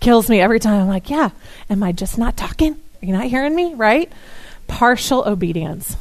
Kills 0.00 0.30
me 0.30 0.40
every 0.40 0.60
time. 0.60 0.80
I'm 0.80 0.88
like, 0.88 1.10
yeah, 1.10 1.30
am 1.68 1.82
I 1.82 1.92
just 1.92 2.16
not 2.16 2.36
talking? 2.36 2.72
Are 2.72 3.06
you 3.06 3.12
not 3.12 3.26
hearing 3.26 3.54
me? 3.54 3.74
Right? 3.74 4.10
Partial 4.66 5.28
obedience. 5.28 5.96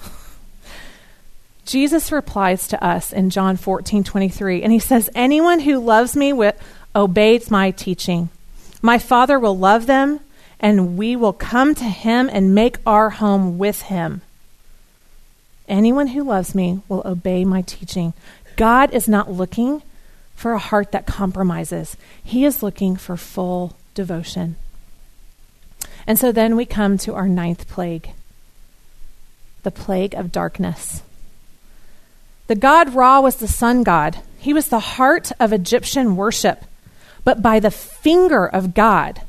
Jesus 1.67 2.13
replies 2.13 2.69
to 2.69 2.81
us 2.83 3.11
in 3.11 3.29
John 3.29 3.57
14, 3.57 4.05
23, 4.05 4.63
and 4.63 4.71
he 4.71 4.79
says, 4.79 5.09
Anyone 5.13 5.59
who 5.59 5.79
loves 5.79 6.15
me 6.15 6.31
with, 6.31 6.55
obeys 6.95 7.51
my 7.51 7.71
teaching. 7.71 8.29
My 8.81 8.97
Father 8.97 9.37
will 9.37 9.57
love 9.57 9.85
them, 9.85 10.21
and 10.61 10.97
we 10.97 11.17
will 11.17 11.33
come 11.33 11.75
to 11.75 11.83
him 11.83 12.29
and 12.31 12.55
make 12.55 12.77
our 12.85 13.09
home 13.09 13.57
with 13.57 13.83
him. 13.83 14.21
Anyone 15.67 16.07
who 16.07 16.23
loves 16.23 16.55
me 16.55 16.81
will 16.87 17.01
obey 17.03 17.43
my 17.43 17.63
teaching. 17.63 18.13
God 18.55 18.93
is 18.93 19.09
not 19.09 19.29
looking 19.29 19.83
for 20.35 20.53
a 20.53 20.59
heart 20.59 20.93
that 20.93 21.05
compromises, 21.05 21.97
He 22.23 22.45
is 22.45 22.63
looking 22.63 22.95
for 22.95 23.17
full 23.17 23.75
devotion. 23.93 24.55
And 26.05 26.17
so 26.17 26.31
then 26.31 26.55
we 26.55 26.65
come 26.65 26.97
to 26.99 27.13
our 27.13 27.27
ninth 27.27 27.67
plague 27.67 28.11
the 29.63 29.71
plague 29.71 30.13
of 30.13 30.31
darkness. 30.31 31.01
The 32.47 32.55
god 32.55 32.93
Ra 32.93 33.19
was 33.19 33.37
the 33.37 33.47
sun 33.47 33.83
god. 33.83 34.19
He 34.39 34.53
was 34.53 34.69
the 34.69 34.79
heart 34.79 35.31
of 35.39 35.53
Egyptian 35.53 36.15
worship. 36.15 36.63
But 37.23 37.41
by 37.41 37.59
the 37.59 37.71
finger 37.71 38.45
of 38.45 38.73
God, 38.73 39.21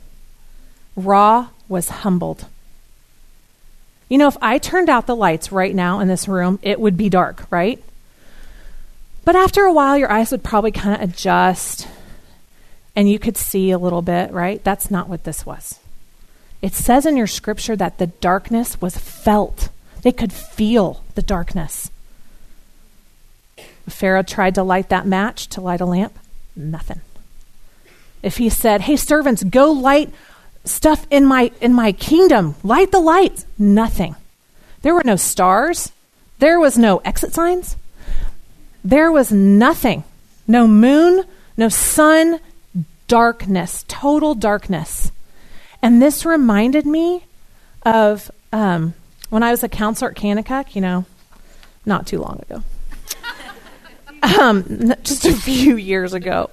Ra 0.94 1.48
was 1.68 1.88
humbled. 1.88 2.46
You 4.08 4.18
know, 4.18 4.28
if 4.28 4.36
I 4.40 4.58
turned 4.58 4.88
out 4.88 5.06
the 5.06 5.16
lights 5.16 5.52
right 5.52 5.74
now 5.74 6.00
in 6.00 6.08
this 6.08 6.28
room, 6.28 6.58
it 6.62 6.80
would 6.80 6.96
be 6.96 7.08
dark, 7.08 7.46
right? 7.50 7.82
But 9.24 9.36
after 9.36 9.64
a 9.64 9.72
while, 9.72 9.98
your 9.98 10.10
eyes 10.10 10.30
would 10.30 10.42
probably 10.42 10.72
kind 10.72 10.94
of 10.94 11.08
adjust 11.08 11.88
and 12.96 13.08
you 13.08 13.18
could 13.18 13.36
see 13.36 13.70
a 13.70 13.78
little 13.78 14.02
bit, 14.02 14.32
right? 14.32 14.62
That's 14.64 14.90
not 14.90 15.08
what 15.08 15.24
this 15.24 15.44
was. 15.44 15.78
It 16.60 16.74
says 16.74 17.06
in 17.06 17.16
your 17.16 17.26
scripture 17.26 17.76
that 17.76 17.98
the 17.98 18.08
darkness 18.08 18.80
was 18.80 18.96
felt, 18.96 19.68
they 20.02 20.10
could 20.10 20.32
feel 20.32 21.04
the 21.14 21.22
darkness. 21.22 21.90
Pharaoh 23.88 24.22
tried 24.22 24.54
to 24.54 24.62
light 24.62 24.88
that 24.88 25.06
match 25.06 25.46
to 25.48 25.60
light 25.60 25.80
a 25.80 25.86
lamp, 25.86 26.18
nothing. 26.54 27.00
If 28.22 28.38
he 28.38 28.48
said, 28.48 28.82
"Hey 28.82 28.96
servants, 28.96 29.42
go 29.44 29.70
light 29.70 30.12
stuff 30.64 31.06
in 31.10 31.24
my 31.24 31.50
in 31.60 31.72
my 31.72 31.92
kingdom, 31.92 32.56
light 32.62 32.90
the 32.90 33.00
lights," 33.00 33.46
nothing. 33.58 34.16
There 34.82 34.94
were 34.94 35.04
no 35.04 35.16
stars. 35.16 35.92
There 36.38 36.60
was 36.60 36.78
no 36.78 36.98
exit 36.98 37.34
signs. 37.34 37.76
There 38.84 39.10
was 39.10 39.32
nothing. 39.32 40.04
No 40.46 40.66
moon, 40.66 41.24
no 41.56 41.68
sun, 41.68 42.40
darkness, 43.06 43.84
total 43.88 44.34
darkness. 44.34 45.10
And 45.82 46.00
this 46.00 46.24
reminded 46.24 46.86
me 46.86 47.24
of 47.84 48.30
um, 48.52 48.94
when 49.30 49.42
I 49.42 49.50
was 49.50 49.62
a 49.62 49.68
counselor 49.68 50.10
at 50.10 50.16
Kanakuk, 50.16 50.74
you 50.74 50.80
know, 50.80 51.04
not 51.84 52.06
too 52.06 52.18
long 52.18 52.40
ago 52.40 52.62
um, 54.22 54.94
just 55.02 55.24
a 55.24 55.32
few 55.32 55.76
years 55.76 56.12
ago. 56.14 56.50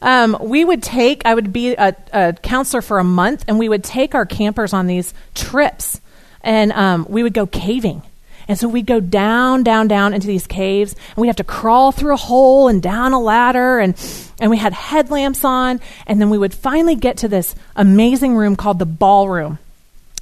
Um, 0.00 0.36
we 0.40 0.64
would 0.64 0.82
take, 0.82 1.22
I 1.24 1.34
would 1.34 1.52
be 1.52 1.74
a, 1.74 1.94
a, 2.12 2.32
counselor 2.34 2.82
for 2.82 2.98
a 2.98 3.04
month, 3.04 3.44
and 3.48 3.58
we 3.58 3.68
would 3.68 3.82
take 3.82 4.14
our 4.14 4.26
campers 4.26 4.72
on 4.72 4.86
these 4.86 5.12
trips, 5.34 6.00
and 6.40 6.72
um, 6.72 7.06
we 7.08 7.22
would 7.22 7.34
go 7.34 7.46
caving. 7.46 8.02
And 8.46 8.58
so 8.58 8.68
we'd 8.68 8.86
go 8.86 9.00
down, 9.00 9.62
down, 9.62 9.88
down 9.88 10.14
into 10.14 10.26
these 10.26 10.46
caves, 10.46 10.92
and 10.92 11.16
we'd 11.18 11.26
have 11.26 11.36
to 11.36 11.44
crawl 11.44 11.92
through 11.92 12.14
a 12.14 12.18
hole 12.18 12.68
and 12.68 12.82
down 12.82 13.12
a 13.12 13.20
ladder, 13.20 13.78
and, 13.78 13.94
and 14.40 14.50
we 14.50 14.56
had 14.56 14.72
headlamps 14.72 15.44
on, 15.44 15.80
and 16.06 16.20
then 16.20 16.30
we 16.30 16.38
would 16.38 16.54
finally 16.54 16.94
get 16.94 17.18
to 17.18 17.28
this 17.28 17.54
amazing 17.74 18.36
room 18.36 18.56
called 18.56 18.78
the 18.78 18.86
ballroom. 18.86 19.58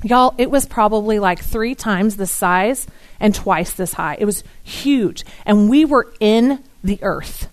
Y'all, 0.02 0.34
it 0.38 0.50
was 0.50 0.66
probably 0.66 1.18
like 1.18 1.42
three 1.42 1.74
times 1.74 2.16
the 2.16 2.26
size 2.26 2.86
and 3.18 3.34
twice 3.34 3.72
this 3.72 3.94
high. 3.94 4.16
It 4.18 4.26
was 4.26 4.44
huge. 4.62 5.24
And 5.44 5.70
we 5.70 5.84
were 5.84 6.12
in 6.20 6.62
the 6.84 6.98
earth, 7.02 7.48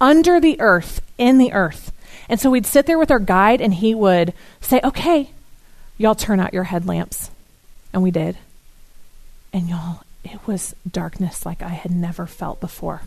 under 0.00 0.40
the 0.40 0.60
earth, 0.60 1.00
in 1.18 1.38
the 1.38 1.52
earth. 1.52 1.92
And 2.28 2.40
so 2.40 2.50
we'd 2.50 2.66
sit 2.66 2.86
there 2.86 2.98
with 2.98 3.10
our 3.10 3.18
guide, 3.18 3.60
and 3.60 3.74
he 3.74 3.94
would 3.94 4.32
say, 4.60 4.80
Okay, 4.82 5.30
y'all 5.98 6.14
turn 6.14 6.40
out 6.40 6.54
your 6.54 6.64
headlamps. 6.64 7.30
And 7.92 8.02
we 8.02 8.10
did. 8.10 8.38
And 9.52 9.68
y'all, 9.68 10.02
it 10.24 10.46
was 10.46 10.74
darkness 10.90 11.44
like 11.44 11.62
I 11.62 11.68
had 11.68 11.92
never 11.92 12.26
felt 12.26 12.60
before. 12.60 13.02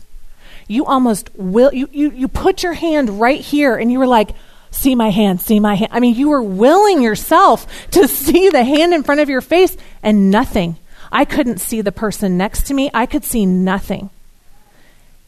You 0.68 0.86
almost 0.86 1.30
will, 1.34 1.72
you, 1.74 1.88
you, 1.92 2.10
you 2.10 2.28
put 2.28 2.62
your 2.62 2.74
hand 2.74 3.20
right 3.20 3.40
here, 3.40 3.76
and 3.76 3.90
you 3.90 3.98
were 3.98 4.06
like, 4.06 4.30
see 4.76 4.94
my 4.94 5.10
hand, 5.10 5.40
see 5.40 5.60
my 5.60 5.74
hand. 5.74 5.90
I 5.92 6.00
mean, 6.00 6.14
you 6.14 6.28
were 6.28 6.42
willing 6.42 7.02
yourself 7.02 7.66
to 7.92 8.08
see 8.08 8.48
the 8.50 8.64
hand 8.64 8.94
in 8.94 9.02
front 9.02 9.20
of 9.20 9.28
your 9.28 9.40
face 9.40 9.76
and 10.02 10.30
nothing. 10.30 10.76
I 11.10 11.24
couldn't 11.24 11.58
see 11.58 11.80
the 11.80 11.92
person 11.92 12.36
next 12.36 12.66
to 12.66 12.74
me. 12.74 12.90
I 12.92 13.06
could 13.06 13.24
see 13.24 13.46
nothing. 13.46 14.10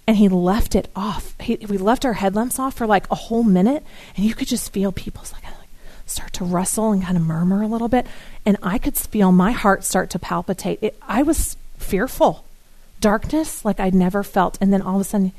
And 0.06 0.16
he 0.16 0.28
left 0.28 0.74
it 0.74 0.88
off. 0.96 1.34
He, 1.38 1.56
we 1.68 1.78
left 1.78 2.04
our 2.04 2.14
headlamps 2.14 2.58
off 2.58 2.74
for 2.74 2.86
like 2.86 3.10
a 3.10 3.14
whole 3.14 3.42
minute, 3.42 3.84
and 4.16 4.24
you 4.24 4.34
could 4.34 4.48
just 4.48 4.72
feel 4.72 4.90
people's 4.90 5.32
like, 5.32 5.44
start 6.08 6.32
to 6.34 6.44
rustle 6.44 6.92
and 6.92 7.02
kind 7.02 7.16
of 7.16 7.22
murmur 7.22 7.62
a 7.62 7.66
little 7.66 7.88
bit. 7.88 8.06
And 8.44 8.56
I 8.62 8.78
could 8.78 8.96
feel 8.96 9.30
my 9.32 9.52
heart 9.52 9.84
start 9.84 10.10
to 10.10 10.18
palpitate. 10.18 10.78
It, 10.82 10.96
I 11.06 11.22
was 11.22 11.56
fearful. 11.76 12.44
Darkness 13.00 13.64
like 13.64 13.78
I'd 13.78 13.94
never 13.94 14.22
felt. 14.22 14.58
And 14.60 14.72
then 14.72 14.82
all 14.82 14.96
of 14.96 15.02
a 15.02 15.04
sudden, 15.04 15.32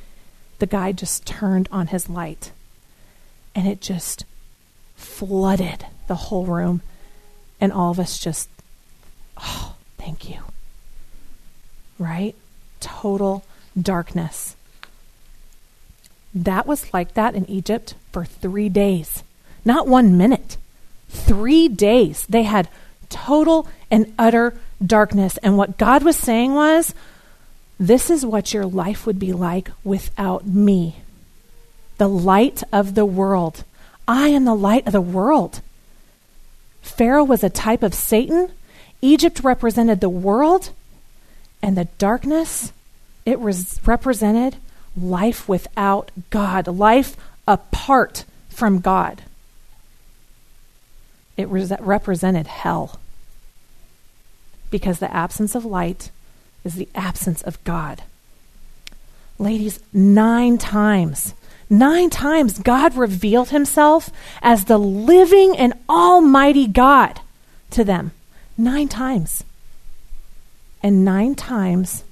the 0.60 0.66
guy 0.66 0.92
just 0.92 1.26
turned 1.26 1.68
on 1.72 1.88
his 1.88 2.10
light 2.10 2.52
and 3.56 3.68
it 3.68 3.82
just 3.82 4.26
flooded 4.96 5.86
the 6.08 6.16
whole 6.16 6.46
room. 6.46 6.82
And 7.62 7.74
all 7.74 7.92
of 7.92 8.00
us 8.00 8.20
just, 8.20 8.50
oh, 9.38 9.76
thank 9.98 10.30
you. 10.30 10.42
Right? 11.98 12.36
Total 12.80 13.44
darkness. 13.80 14.56
That 16.34 16.68
was 16.68 16.94
like 16.94 17.16
that 17.16 17.36
in 17.36 17.50
Egypt 17.50 17.96
for 18.12 18.24
three 18.24 18.70
days. 18.70 19.24
Not 19.66 19.88
one 19.88 20.18
minute. 20.18 20.58
Three 21.10 21.68
days. 21.68 22.26
They 22.28 22.44
had 22.44 22.70
total 23.10 23.68
and 23.90 24.14
utter 24.18 24.54
darkness. 24.86 25.38
And 25.38 25.58
what 25.58 25.78
God 25.78 26.04
was 26.04 26.16
saying 26.16 26.54
was, 26.54 26.94
this 27.80 28.10
is 28.10 28.26
what 28.26 28.54
your 28.54 28.66
life 28.66 29.06
would 29.06 29.20
be 29.20 29.34
like 29.34 29.72
without 29.84 30.46
me 30.46 30.98
the 32.00 32.10
light 32.10 32.64
of 32.74 32.96
the 32.96 33.06
world. 33.06 33.64
I 34.08 34.30
am 34.30 34.46
the 34.46 34.56
light 34.56 34.88
of 34.88 34.94
the 34.94 35.02
world. 35.02 35.62
Pharaoh 36.82 37.24
was 37.24 37.44
a 37.44 37.50
type 37.50 37.84
of 37.84 37.94
Satan, 37.94 38.50
Egypt 39.02 39.42
represented 39.44 40.02
the 40.02 40.10
world, 40.10 40.72
and 41.62 41.78
the 41.78 41.86
darkness, 41.98 42.72
it 43.26 43.38
res- 43.40 43.80
represented 43.86 44.56
life 44.98 45.48
without 45.48 46.10
God, 46.30 46.68
life 46.68 47.16
apart 47.48 48.26
from 48.50 48.80
God. 48.80 49.22
It 51.38 51.48
res- 51.50 51.74
represented 51.80 52.48
hell 52.48 53.00
because 54.72 55.00
the 55.00 55.14
absence 55.14 55.54
of 55.54 55.66
light 55.66 56.12
is 56.64 56.76
the 56.76 56.90
absence 56.96 57.42
of 57.42 57.62
God. 57.64 58.04
Ladies, 59.38 59.80
nine 59.94 60.58
times, 60.58 61.34
nine 61.70 62.10
times 62.10 62.60
God 62.60 62.96
revealed 62.96 63.50
himself 63.50 64.10
as 64.42 64.66
the 64.66 64.78
living 64.78 65.56
and 65.58 65.74
almighty 65.88 66.68
God 66.68 67.22
to 67.72 67.84
them. 67.84 68.12
Nine 68.58 68.88
times. 68.88 69.44
And 70.82 71.06
nine 71.06 71.36
times, 71.36 72.04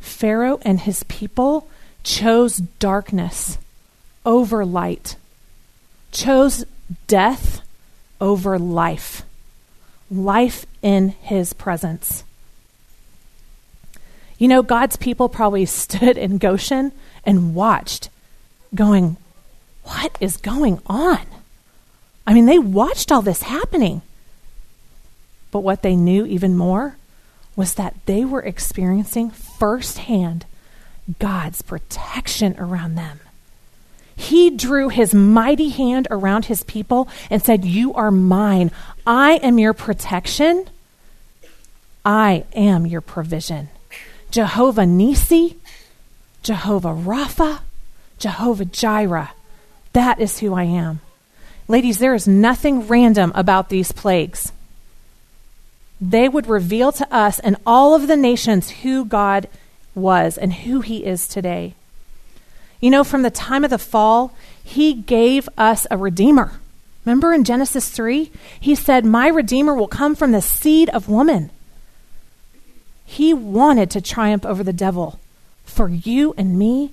Pharaoh 0.00 0.60
and 0.62 0.80
his 0.80 1.02
people 1.04 1.68
chose 2.02 2.58
darkness 2.58 3.58
over 4.24 4.64
light, 4.64 5.16
chose 6.12 6.64
death 7.06 7.60
over 8.20 8.58
life, 8.58 9.22
life 10.10 10.66
in 10.82 11.10
his 11.20 11.52
presence. 11.52 12.24
You 14.38 14.48
know, 14.48 14.62
God's 14.62 14.96
people 14.96 15.28
probably 15.28 15.64
stood 15.66 16.16
in 16.16 16.38
Goshen 16.38 16.92
and 17.24 17.54
watched, 17.54 18.10
going, 18.74 19.16
What 19.84 20.16
is 20.20 20.36
going 20.36 20.80
on? 20.86 21.20
I 22.26 22.34
mean, 22.34 22.46
they 22.46 22.58
watched 22.58 23.12
all 23.12 23.22
this 23.22 23.42
happening. 23.42 24.02
But 25.50 25.60
what 25.60 25.82
they 25.82 25.94
knew 25.94 26.26
even 26.26 26.56
more 26.56 26.96
was 27.56 27.74
that 27.74 27.94
they 28.06 28.24
were 28.24 28.42
experiencing 28.42 29.30
firsthand 29.30 30.46
God's 31.18 31.62
protection 31.62 32.56
around 32.58 32.94
them. 32.96 33.20
He 34.16 34.50
drew 34.50 34.88
his 34.88 35.14
mighty 35.14 35.68
hand 35.70 36.06
around 36.10 36.46
his 36.46 36.62
people 36.62 37.08
and 37.30 37.42
said, 37.42 37.64
You 37.64 37.92
are 37.94 38.10
mine. 38.10 38.70
I 39.06 39.34
am 39.34 39.58
your 39.58 39.72
protection. 39.74 40.66
I 42.04 42.44
am 42.54 42.86
your 42.86 43.00
provision. 43.00 43.68
Jehovah 44.30 44.86
Nisi, 44.86 45.56
Jehovah 46.42 46.88
Rapha, 46.88 47.60
Jehovah 48.24 48.64
Jireh. 48.64 49.32
That 49.92 50.18
is 50.18 50.38
who 50.38 50.54
I 50.54 50.62
am. 50.62 51.00
Ladies, 51.68 51.98
there 51.98 52.14
is 52.14 52.26
nothing 52.26 52.88
random 52.88 53.30
about 53.34 53.68
these 53.68 53.92
plagues. 53.92 54.50
They 56.00 56.30
would 56.30 56.46
reveal 56.46 56.90
to 56.92 57.14
us 57.14 57.38
and 57.38 57.58
all 57.66 57.94
of 57.94 58.06
the 58.06 58.16
nations 58.16 58.70
who 58.80 59.04
God 59.04 59.46
was 59.94 60.38
and 60.38 60.54
who 60.54 60.80
He 60.80 61.04
is 61.04 61.28
today. 61.28 61.74
You 62.80 62.90
know, 62.90 63.04
from 63.04 63.20
the 63.20 63.30
time 63.30 63.62
of 63.62 63.68
the 63.68 63.76
fall, 63.76 64.32
He 64.64 64.94
gave 64.94 65.46
us 65.58 65.86
a 65.90 65.98
Redeemer. 65.98 66.52
Remember 67.04 67.34
in 67.34 67.44
Genesis 67.44 67.90
3? 67.90 68.32
He 68.58 68.74
said, 68.74 69.04
My 69.04 69.28
Redeemer 69.28 69.74
will 69.74 69.86
come 69.86 70.14
from 70.14 70.32
the 70.32 70.40
seed 70.40 70.88
of 70.88 71.10
woman. 71.10 71.50
He 73.04 73.34
wanted 73.34 73.90
to 73.90 74.00
triumph 74.00 74.46
over 74.46 74.64
the 74.64 74.72
devil 74.72 75.20
for 75.66 75.90
you 75.90 76.32
and 76.38 76.58
me 76.58 76.90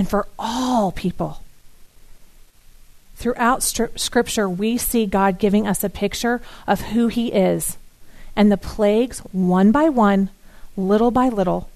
and 0.00 0.08
for 0.08 0.26
all 0.38 0.92
people. 0.92 1.42
Throughout 3.16 3.62
Scripture, 3.62 4.48
we 4.48 4.78
see 4.78 5.04
God 5.04 5.38
giving 5.38 5.66
us 5.66 5.84
a 5.84 5.90
picture 5.90 6.40
of 6.66 6.80
who 6.80 7.08
He 7.08 7.34
is. 7.34 7.76
And 8.34 8.50
the 8.50 8.56
plagues, 8.56 9.18
one 9.30 9.72
by 9.72 9.90
one, 9.90 10.30
little 10.74 11.10
by 11.10 11.28
little, 11.28 11.68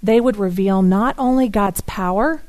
they 0.00 0.20
would 0.20 0.36
reveal 0.36 0.82
not 0.82 1.16
only 1.18 1.48
God's 1.48 1.80
power, 1.80 2.42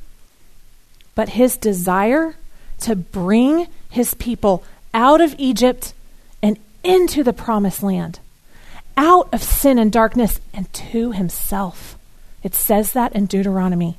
but 1.16 1.30
His 1.30 1.58
desire 1.58 2.36
to 2.82 2.96
bring 2.96 3.66
His 3.90 4.14
people 4.14 4.64
out 4.94 5.22
of 5.22 5.34
Egypt 5.40 5.96
and 6.40 6.60
into 6.84 7.24
the 7.24 7.34
promised 7.34 7.82
land 7.82 8.20
out 8.96 9.28
of 9.34 9.42
sin 9.42 9.80
and 9.80 9.92
darkness 9.92 10.40
and 10.54 10.72
to 10.72 11.14
himself. 11.14 11.98
It 12.44 12.54
says 12.54 12.92
that 12.92 13.14
in 13.14 13.26
Deuteronomy. 13.26 13.98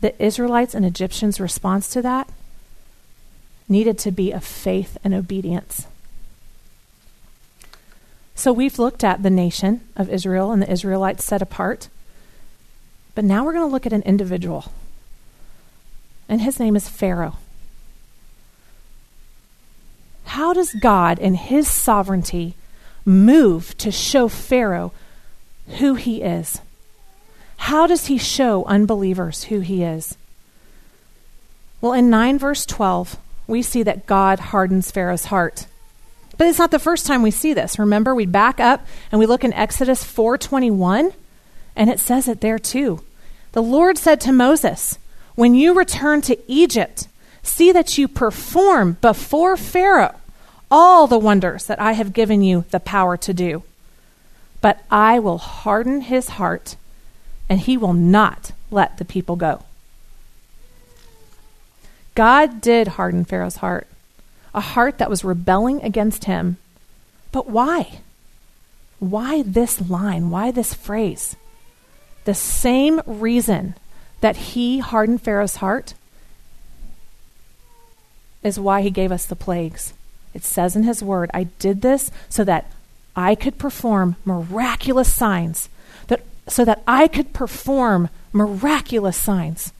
The 0.00 0.20
Israelites 0.22 0.74
and 0.74 0.84
Egyptians' 0.84 1.40
response 1.40 1.88
to 1.90 2.02
that 2.02 2.28
needed 3.68 3.98
to 3.98 4.10
be 4.10 4.32
of 4.32 4.44
faith 4.44 4.96
and 5.02 5.14
obedience. 5.14 5.86
So 8.34 8.52
we've 8.52 8.78
looked 8.78 9.02
at 9.02 9.22
the 9.22 9.30
nation 9.30 9.80
of 9.96 10.10
Israel 10.10 10.52
and 10.52 10.60
the 10.60 10.70
Israelites 10.70 11.24
set 11.24 11.42
apart. 11.42 11.88
But 13.14 13.24
now 13.24 13.44
we're 13.44 13.54
going 13.54 13.66
to 13.66 13.72
look 13.72 13.86
at 13.86 13.94
an 13.94 14.02
individual. 14.02 14.72
And 16.28 16.42
his 16.42 16.60
name 16.60 16.76
is 16.76 16.88
Pharaoh. 16.88 17.38
How 20.24 20.52
does 20.52 20.74
God, 20.74 21.18
in 21.18 21.34
his 21.34 21.66
sovereignty, 21.66 22.54
move 23.06 23.76
to 23.78 23.90
show 23.90 24.28
Pharaoh 24.28 24.92
who 25.78 25.94
he 25.94 26.20
is? 26.20 26.60
How 27.56 27.86
does 27.86 28.06
he 28.06 28.18
show 28.18 28.64
unbelievers 28.64 29.44
who 29.44 29.60
he 29.60 29.82
is? 29.82 30.16
Well, 31.80 31.92
in 31.92 32.10
9 32.10 32.38
verse 32.38 32.64
12, 32.66 33.16
we 33.46 33.62
see 33.62 33.82
that 33.82 34.06
God 34.06 34.38
hardens 34.38 34.90
Pharaoh's 34.90 35.26
heart. 35.26 35.66
But 36.38 36.46
it's 36.46 36.58
not 36.58 36.70
the 36.70 36.78
first 36.78 37.06
time 37.06 37.22
we 37.22 37.30
see 37.30 37.54
this. 37.54 37.78
Remember, 37.78 38.14
we 38.14 38.26
back 38.26 38.60
up 38.60 38.86
and 39.10 39.18
we 39.18 39.26
look 39.26 39.44
in 39.44 39.52
Exodus 39.52 40.04
4:21, 40.04 41.12
and 41.74 41.90
it 41.90 42.00
says 42.00 42.28
it 42.28 42.40
there 42.40 42.58
too. 42.58 43.00
The 43.52 43.62
Lord 43.62 43.96
said 43.96 44.20
to 44.22 44.32
Moses, 44.32 44.98
"When 45.34 45.54
you 45.54 45.74
return 45.74 46.20
to 46.22 46.38
Egypt, 46.50 47.08
See 47.46 47.70
that 47.70 47.96
you 47.96 48.08
perform 48.08 48.98
before 49.00 49.56
Pharaoh 49.56 50.16
all 50.68 51.06
the 51.06 51.18
wonders 51.18 51.64
that 51.66 51.80
I 51.80 51.92
have 51.92 52.12
given 52.12 52.42
you 52.42 52.64
the 52.70 52.80
power 52.80 53.16
to 53.18 53.32
do. 53.32 53.62
But 54.60 54.82
I 54.90 55.20
will 55.20 55.38
harden 55.38 56.00
his 56.00 56.30
heart, 56.30 56.74
and 57.48 57.60
he 57.60 57.76
will 57.76 57.92
not 57.92 58.52
let 58.70 58.98
the 58.98 59.04
people 59.04 59.36
go. 59.36 59.62
God 62.14 62.60
did 62.60 62.88
harden 62.88 63.24
Pharaoh's 63.24 63.56
heart, 63.56 63.86
a 64.54 64.60
heart 64.60 64.98
that 64.98 65.10
was 65.10 65.24
rebelling 65.24 65.82
against 65.82 66.24
him. 66.24 66.56
But 67.30 67.48
why? 67.48 68.00
Why 68.98 69.42
this 69.42 69.90
line? 69.90 70.30
Why 70.30 70.50
this 70.50 70.72
phrase? 70.72 71.36
The 72.24 72.34
same 72.34 73.00
reason 73.06 73.74
that 74.20 74.36
he 74.36 74.78
hardened 74.78 75.22
Pharaoh's 75.22 75.56
heart 75.56 75.94
is 78.42 78.58
why 78.58 78.80
he 78.80 78.90
gave 78.90 79.12
us 79.12 79.26
the 79.26 79.36
plagues. 79.36 79.92
It 80.32 80.44
says 80.44 80.74
in 80.74 80.84
his 80.84 81.02
word, 81.02 81.30
I 81.34 81.44
did 81.44 81.82
this 81.82 82.10
so 82.28 82.44
that 82.44 82.70
I 83.14 83.34
could 83.34 83.58
perform 83.58 84.16
miraculous 84.24 85.12
signs, 85.12 85.68
so 86.48 86.64
that 86.64 86.82
I 86.86 87.08
could 87.08 87.32
perform 87.32 88.08
miraculous 88.32 89.16
signs, 89.16 89.72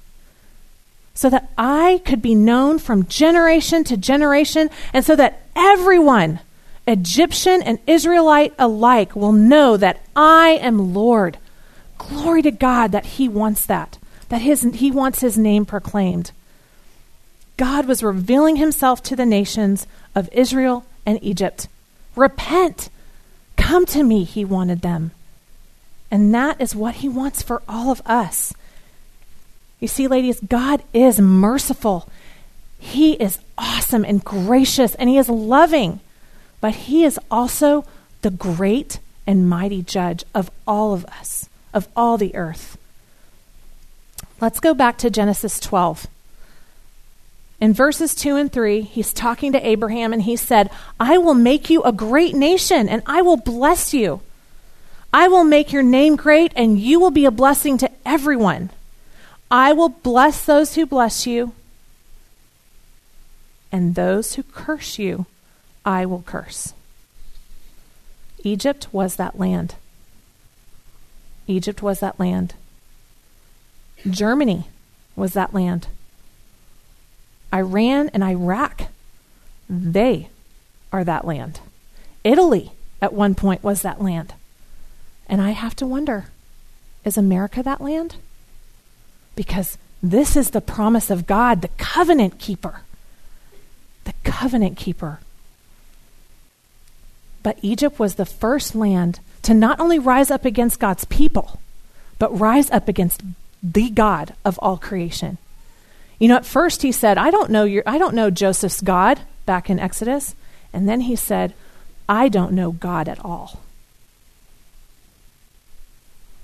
so 1.14 1.30
that 1.30 1.50
I 1.56 2.02
could 2.04 2.20
be 2.20 2.34
known 2.34 2.78
from 2.78 3.06
generation 3.06 3.84
to 3.84 3.96
generation, 3.96 4.70
and 4.92 5.04
so 5.04 5.16
that 5.16 5.42
everyone, 5.54 6.40
Egyptian 6.86 7.62
and 7.62 7.78
Israelite 7.86 8.54
alike, 8.58 9.14
will 9.14 9.32
know 9.32 9.76
that 9.76 10.02
I 10.14 10.58
am 10.60 10.94
Lord. 10.94 11.38
Glory 11.98 12.42
to 12.42 12.50
God 12.50 12.92
that 12.92 13.06
He 13.06 13.28
wants 13.28 13.64
that, 13.66 13.98
that 14.28 14.42
his, 14.42 14.62
He 14.62 14.90
wants 14.90 15.20
His 15.20 15.38
name 15.38 15.64
proclaimed. 15.64 16.32
God 17.56 17.86
was 17.86 18.02
revealing 18.02 18.56
himself 18.56 19.02
to 19.04 19.16
the 19.16 19.24
nations 19.24 19.86
of 20.14 20.28
Israel 20.32 20.84
and 21.06 21.18
Egypt. 21.22 21.68
Repent. 22.14 22.90
Come 23.56 23.86
to 23.86 24.02
me, 24.02 24.24
he 24.24 24.44
wanted 24.44 24.82
them. 24.82 25.12
And 26.10 26.34
that 26.34 26.60
is 26.60 26.74
what 26.74 26.96
he 26.96 27.08
wants 27.08 27.42
for 27.42 27.62
all 27.68 27.90
of 27.90 28.02
us. 28.06 28.54
You 29.80 29.88
see, 29.88 30.08
ladies, 30.08 30.40
God 30.40 30.82
is 30.92 31.20
merciful. 31.20 32.08
He 32.78 33.14
is 33.14 33.38
awesome 33.58 34.04
and 34.04 34.24
gracious, 34.24 34.94
and 34.94 35.08
he 35.08 35.18
is 35.18 35.28
loving. 35.28 36.00
But 36.60 36.74
he 36.74 37.04
is 37.04 37.18
also 37.30 37.84
the 38.22 38.30
great 38.30 38.98
and 39.26 39.48
mighty 39.48 39.82
judge 39.82 40.24
of 40.34 40.50
all 40.66 40.94
of 40.94 41.04
us, 41.06 41.48
of 41.74 41.88
all 41.96 42.16
the 42.16 42.34
earth. 42.34 42.78
Let's 44.40 44.60
go 44.60 44.74
back 44.74 44.98
to 44.98 45.10
Genesis 45.10 45.58
12. 45.60 46.06
In 47.60 47.72
verses 47.72 48.14
2 48.14 48.36
and 48.36 48.52
3, 48.52 48.82
he's 48.82 49.12
talking 49.12 49.52
to 49.52 49.66
Abraham 49.66 50.12
and 50.12 50.22
he 50.22 50.36
said, 50.36 50.70
I 51.00 51.16
will 51.18 51.34
make 51.34 51.70
you 51.70 51.82
a 51.82 51.92
great 51.92 52.34
nation 52.34 52.88
and 52.88 53.02
I 53.06 53.22
will 53.22 53.38
bless 53.38 53.94
you. 53.94 54.20
I 55.16 55.28
will 55.28 55.44
make 55.44 55.72
your 55.72 55.82
name 55.82 56.16
great 56.16 56.52
and 56.56 56.78
you 56.78 57.00
will 57.00 57.10
be 57.10 57.24
a 57.24 57.30
blessing 57.30 57.78
to 57.78 57.90
everyone. 58.04 58.68
I 59.50 59.72
will 59.72 59.88
bless 59.88 60.44
those 60.44 60.74
who 60.74 60.84
bless 60.84 61.26
you, 61.26 61.54
and 63.72 63.94
those 63.94 64.34
who 64.34 64.42
curse 64.42 64.98
you, 64.98 65.24
I 65.86 66.04
will 66.04 66.20
curse. 66.20 66.74
Egypt 68.44 68.88
was 68.92 69.16
that 69.16 69.38
land. 69.38 69.76
Egypt 71.46 71.80
was 71.80 72.00
that 72.00 72.20
land. 72.20 72.52
Germany 74.10 74.66
was 75.16 75.32
that 75.32 75.54
land. 75.54 75.86
Iran 77.54 78.10
and 78.10 78.22
Iraq, 78.22 78.88
they 79.66 80.28
are 80.92 81.04
that 81.04 81.24
land. 81.24 81.60
Italy 82.22 82.72
at 83.00 83.14
one 83.14 83.34
point 83.34 83.62
was 83.62 83.80
that 83.80 84.02
land. 84.02 84.34
And 85.28 85.40
I 85.40 85.50
have 85.50 85.76
to 85.76 85.86
wonder 85.86 86.26
is 87.04 87.16
America 87.16 87.62
that 87.62 87.80
land? 87.80 88.16
Because 89.36 89.78
this 90.02 90.36
is 90.36 90.50
the 90.50 90.60
promise 90.60 91.08
of 91.10 91.26
God, 91.26 91.62
the 91.62 91.68
covenant 91.78 92.38
keeper. 92.38 92.80
The 94.04 94.14
covenant 94.24 94.76
keeper. 94.76 95.20
But 97.44 97.58
Egypt 97.62 97.98
was 98.00 98.16
the 98.16 98.26
first 98.26 98.74
land 98.74 99.20
to 99.42 99.54
not 99.54 99.78
only 99.78 100.00
rise 100.00 100.32
up 100.32 100.44
against 100.44 100.80
God's 100.80 101.04
people, 101.04 101.60
but 102.18 102.36
rise 102.36 102.70
up 102.72 102.88
against 102.88 103.22
the 103.62 103.88
God 103.90 104.34
of 104.44 104.58
all 104.60 104.76
creation. 104.76 105.38
You 106.18 106.28
know, 106.28 106.36
at 106.36 106.46
first 106.46 106.82
he 106.82 106.90
said, 106.90 107.18
I 107.18 107.30
don't 107.30 107.50
know 107.50 107.64
your 107.64 107.84
I 107.86 107.98
don't 107.98 108.14
know 108.14 108.30
Joseph's 108.30 108.80
God 108.80 109.20
back 109.44 109.70
in 109.70 109.78
Exodus. 109.78 110.34
And 110.72 110.88
then 110.88 111.02
he 111.02 111.14
said, 111.14 111.54
I 112.08 112.28
don't 112.28 112.52
know 112.52 112.72
God 112.72 113.08
at 113.08 113.24
all. 113.24 113.60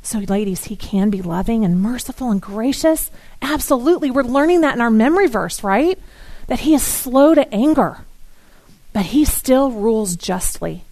So, 0.03 0.19
ladies, 0.19 0.65
he 0.65 0.75
can 0.75 1.11
be 1.11 1.23
loving 1.23 1.65
and 1.65 1.81
merciful 1.81 2.31
and 2.31 2.43
gracious. 2.43 3.11
Absolutely. 3.41 4.11
We're 4.11 4.25
learning 4.25 4.63
that 4.63 4.75
in 4.75 4.81
our 4.81 4.91
memory 4.91 5.29
verse, 5.29 5.63
right? 5.63 5.99
That 6.49 6.61
he 6.61 6.75
is 6.75 6.83
slow 6.83 7.35
to 7.35 7.55
anger, 7.55 7.99
but 8.93 9.07
he 9.07 9.25
still 9.25 9.71
rules 9.71 10.17
justly. 10.17 10.83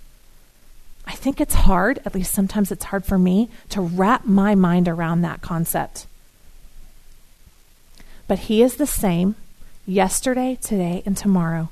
I 1.07 1.15
think 1.15 1.41
it's 1.41 1.55
hard, 1.55 1.99
at 2.07 2.15
least 2.15 2.33
sometimes 2.33 2.71
it's 2.71 2.85
hard 2.85 3.05
for 3.05 3.19
me, 3.19 3.49
to 3.71 3.81
wrap 3.81 4.27
my 4.27 4.55
mind 4.55 4.87
around 4.87 5.23
that 5.23 5.43
concept. 5.43 6.07
But 8.29 8.39
he 8.41 8.63
is 8.63 8.77
the 8.77 8.87
same 8.87 9.35
yesterday, 9.87 10.57
today, 10.63 11.03
and 11.05 11.17
tomorrow. 11.17 11.71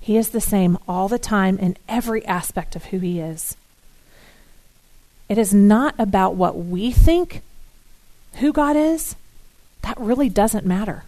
He 0.00 0.16
is 0.16 0.30
the 0.30 0.40
same 0.40 0.76
all 0.88 1.06
the 1.06 1.20
time 1.20 1.56
in 1.56 1.76
every 1.88 2.26
aspect 2.26 2.74
of 2.74 2.86
who 2.86 2.98
he 2.98 3.20
is. 3.20 3.56
It 5.28 5.38
is 5.38 5.54
not 5.54 5.94
about 5.98 6.34
what 6.34 6.56
we 6.56 6.90
think 6.90 7.42
who 8.34 8.52
God 8.52 8.76
is. 8.76 9.16
That 9.82 9.98
really 9.98 10.28
doesn't 10.28 10.66
matter. 10.66 11.04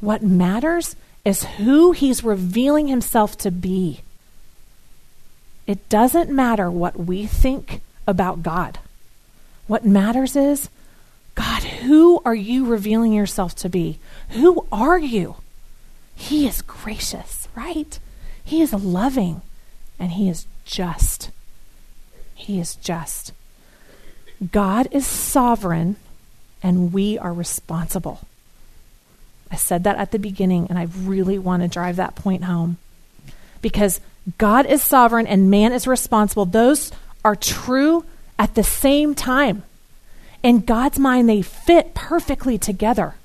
What 0.00 0.22
matters 0.22 0.96
is 1.24 1.44
who 1.44 1.92
He's 1.92 2.24
revealing 2.24 2.88
Himself 2.88 3.36
to 3.38 3.50
be. 3.50 4.00
It 5.66 5.88
doesn't 5.88 6.30
matter 6.30 6.70
what 6.70 6.98
we 6.98 7.26
think 7.26 7.82
about 8.06 8.42
God. 8.42 8.78
What 9.66 9.84
matters 9.84 10.34
is, 10.34 10.70
God, 11.34 11.62
who 11.62 12.22
are 12.24 12.34
you 12.34 12.64
revealing 12.64 13.12
yourself 13.12 13.54
to 13.56 13.68
be? 13.68 13.98
Who 14.30 14.66
are 14.72 14.98
you? 14.98 15.36
He 16.16 16.48
is 16.48 16.62
gracious, 16.62 17.48
right? 17.54 17.98
He 18.42 18.62
is 18.62 18.72
loving, 18.72 19.42
and 19.98 20.12
He 20.12 20.28
is 20.28 20.46
just. 20.64 21.30
He 22.38 22.60
is 22.60 22.76
just. 22.76 23.32
God 24.52 24.86
is 24.92 25.06
sovereign 25.06 25.96
and 26.62 26.92
we 26.92 27.18
are 27.18 27.32
responsible. 27.32 28.20
I 29.50 29.56
said 29.56 29.84
that 29.84 29.96
at 29.96 30.12
the 30.12 30.18
beginning, 30.18 30.66
and 30.68 30.78
I 30.78 30.84
really 30.84 31.38
want 31.38 31.62
to 31.62 31.68
drive 31.68 31.96
that 31.96 32.14
point 32.14 32.44
home. 32.44 32.76
Because 33.60 34.00
God 34.38 34.66
is 34.66 34.82
sovereign 34.82 35.26
and 35.26 35.50
man 35.50 35.72
is 35.72 35.86
responsible. 35.86 36.44
Those 36.44 36.92
are 37.24 37.34
true 37.34 38.04
at 38.38 38.54
the 38.54 38.62
same 38.62 39.14
time. 39.14 39.64
In 40.42 40.60
God's 40.60 40.98
mind, 40.98 41.28
they 41.28 41.42
fit 41.42 41.94
perfectly 41.94 42.56
together. 42.56 43.16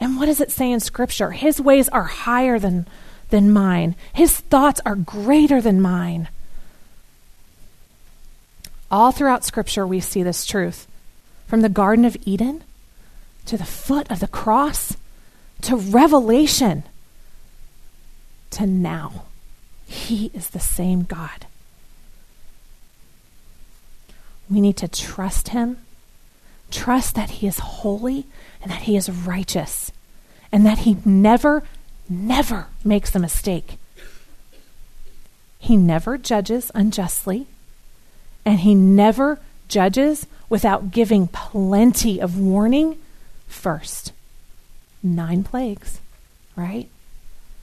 And 0.00 0.16
what 0.16 0.26
does 0.26 0.40
it 0.40 0.50
say 0.50 0.72
in 0.72 0.80
Scripture? 0.80 1.30
His 1.30 1.60
ways 1.60 1.88
are 1.90 2.04
higher 2.04 2.58
than, 2.58 2.86
than 3.30 3.52
mine, 3.52 3.94
His 4.12 4.36
thoughts 4.36 4.80
are 4.84 4.96
greater 4.96 5.60
than 5.60 5.80
mine. 5.80 6.28
All 8.92 9.10
throughout 9.10 9.42
Scripture, 9.42 9.86
we 9.86 10.00
see 10.00 10.22
this 10.22 10.44
truth. 10.44 10.86
From 11.46 11.62
the 11.62 11.70
Garden 11.70 12.04
of 12.04 12.16
Eden 12.26 12.62
to 13.46 13.56
the 13.56 13.64
foot 13.64 14.08
of 14.10 14.20
the 14.20 14.28
cross 14.28 14.98
to 15.62 15.76
Revelation 15.76 16.84
to 18.50 18.66
now. 18.66 19.24
He 19.86 20.30
is 20.34 20.50
the 20.50 20.60
same 20.60 21.04
God. 21.04 21.46
We 24.50 24.60
need 24.60 24.76
to 24.78 24.88
trust 24.88 25.48
Him, 25.48 25.78
trust 26.70 27.14
that 27.14 27.30
He 27.30 27.46
is 27.46 27.58
holy 27.60 28.26
and 28.60 28.70
that 28.70 28.82
He 28.82 28.96
is 28.96 29.08
righteous, 29.08 29.90
and 30.50 30.66
that 30.66 30.80
He 30.80 30.98
never, 31.04 31.62
never 32.10 32.66
makes 32.84 33.14
a 33.14 33.18
mistake. 33.18 33.78
He 35.58 35.76
never 35.76 36.18
judges 36.18 36.70
unjustly. 36.74 37.46
And 38.44 38.60
he 38.60 38.74
never 38.74 39.38
judges 39.68 40.26
without 40.48 40.90
giving 40.90 41.28
plenty 41.28 42.20
of 42.20 42.38
warning 42.38 42.98
first. 43.46 44.12
Nine 45.02 45.44
plagues, 45.44 46.00
right? 46.56 46.88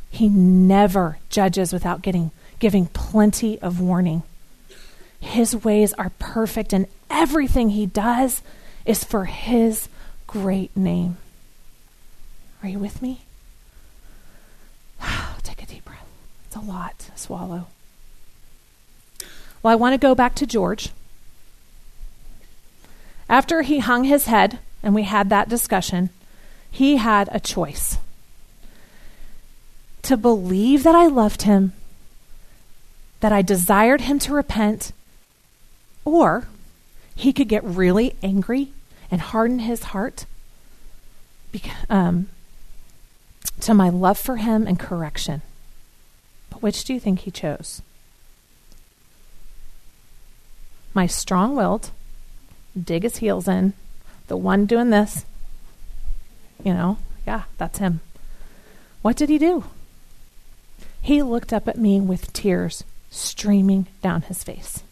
He 0.10 0.28
never 0.28 1.18
judges 1.30 1.72
without 1.72 2.02
getting 2.02 2.32
giving 2.60 2.88
plenty 2.88 3.62
of 3.62 3.80
warning. 3.80 4.24
His 5.20 5.56
ways 5.56 5.94
are 5.94 6.12
perfect 6.20 6.74
and 6.74 6.88
everything 7.10 7.70
he 7.70 7.86
does 7.86 8.42
is 8.86 9.04
for 9.04 9.26
his 9.26 9.88
great 10.28 10.76
name. 10.76 11.18
Are 12.62 12.70
you 12.70 12.80
with 12.80 13.02
me? 13.02 13.22
Take 15.44 15.63
a 15.63 15.65
deep 15.65 15.86
breath. 15.86 16.08
It's 16.48 16.56
a 16.56 16.60
lot 16.60 17.00
to 17.00 17.18
swallow. 17.18 17.68
Well, 19.62 19.72
I 19.72 19.76
want 19.76 19.93
to 19.93 19.98
go 19.98 20.15
back 20.15 20.36
to 20.36 20.45
George. 20.45 20.89
After 23.28 23.62
he 23.62 23.80
hung 23.80 24.06
his 24.06 24.26
head 24.26 24.60
and 24.82 24.95
we 24.95 25.04
had 25.04 25.30
that 25.30 25.50
discussion, 25.50 26.10
he 26.72 26.98
had 26.98 27.30
a 27.32 27.39
choice 27.39 27.98
to 30.04 30.17
believe 30.17 30.84
that 30.84 30.95
I 30.95 31.08
loved 31.08 31.43
him, 31.43 31.74
that 33.19 33.32
I 33.32 33.41
desired 33.41 34.02
him 34.02 34.17
to 34.19 34.34
repent, 34.34 34.91
or 36.06 36.48
he 37.15 37.34
could 37.34 37.50
get 37.50 37.63
really 37.63 38.15
angry 38.24 38.69
and 39.12 39.22
harden 39.22 39.60
his 39.60 39.84
heart 39.84 40.26
um, 41.89 42.30
to 43.62 43.74
my 43.74 43.89
love 43.89 44.17
for 44.17 44.38
him 44.38 44.65
and 44.65 44.80
correction. 44.80 45.41
But 46.50 46.62
which 46.62 46.86
do 46.86 46.93
you 46.93 47.00
think 47.00 47.19
he 47.19 47.32
chose? 47.32 47.82
My 50.93 51.08
strong 51.08 51.56
willed, 51.56 51.91
dig 52.82 53.04
his 53.04 53.17
heels 53.17 53.47
in, 53.47 53.73
the 54.28 54.38
one 54.38 54.65
doing 54.65 54.89
this, 54.89 55.25
you 56.63 56.73
know, 56.73 56.97
yeah, 57.25 57.43
that's 57.58 57.80
him. 57.80 58.02
What 59.02 59.15
did 59.15 59.30
he 59.30 59.38
do? 59.38 59.65
He 61.02 61.21
looked 61.21 61.54
up 61.54 61.67
at 61.67 61.78
me 61.78 61.99
with 61.99 62.34
tears 62.34 62.84
streaming 63.10 63.88
down 64.02 64.23
his 64.23 64.43
face. 64.43 64.84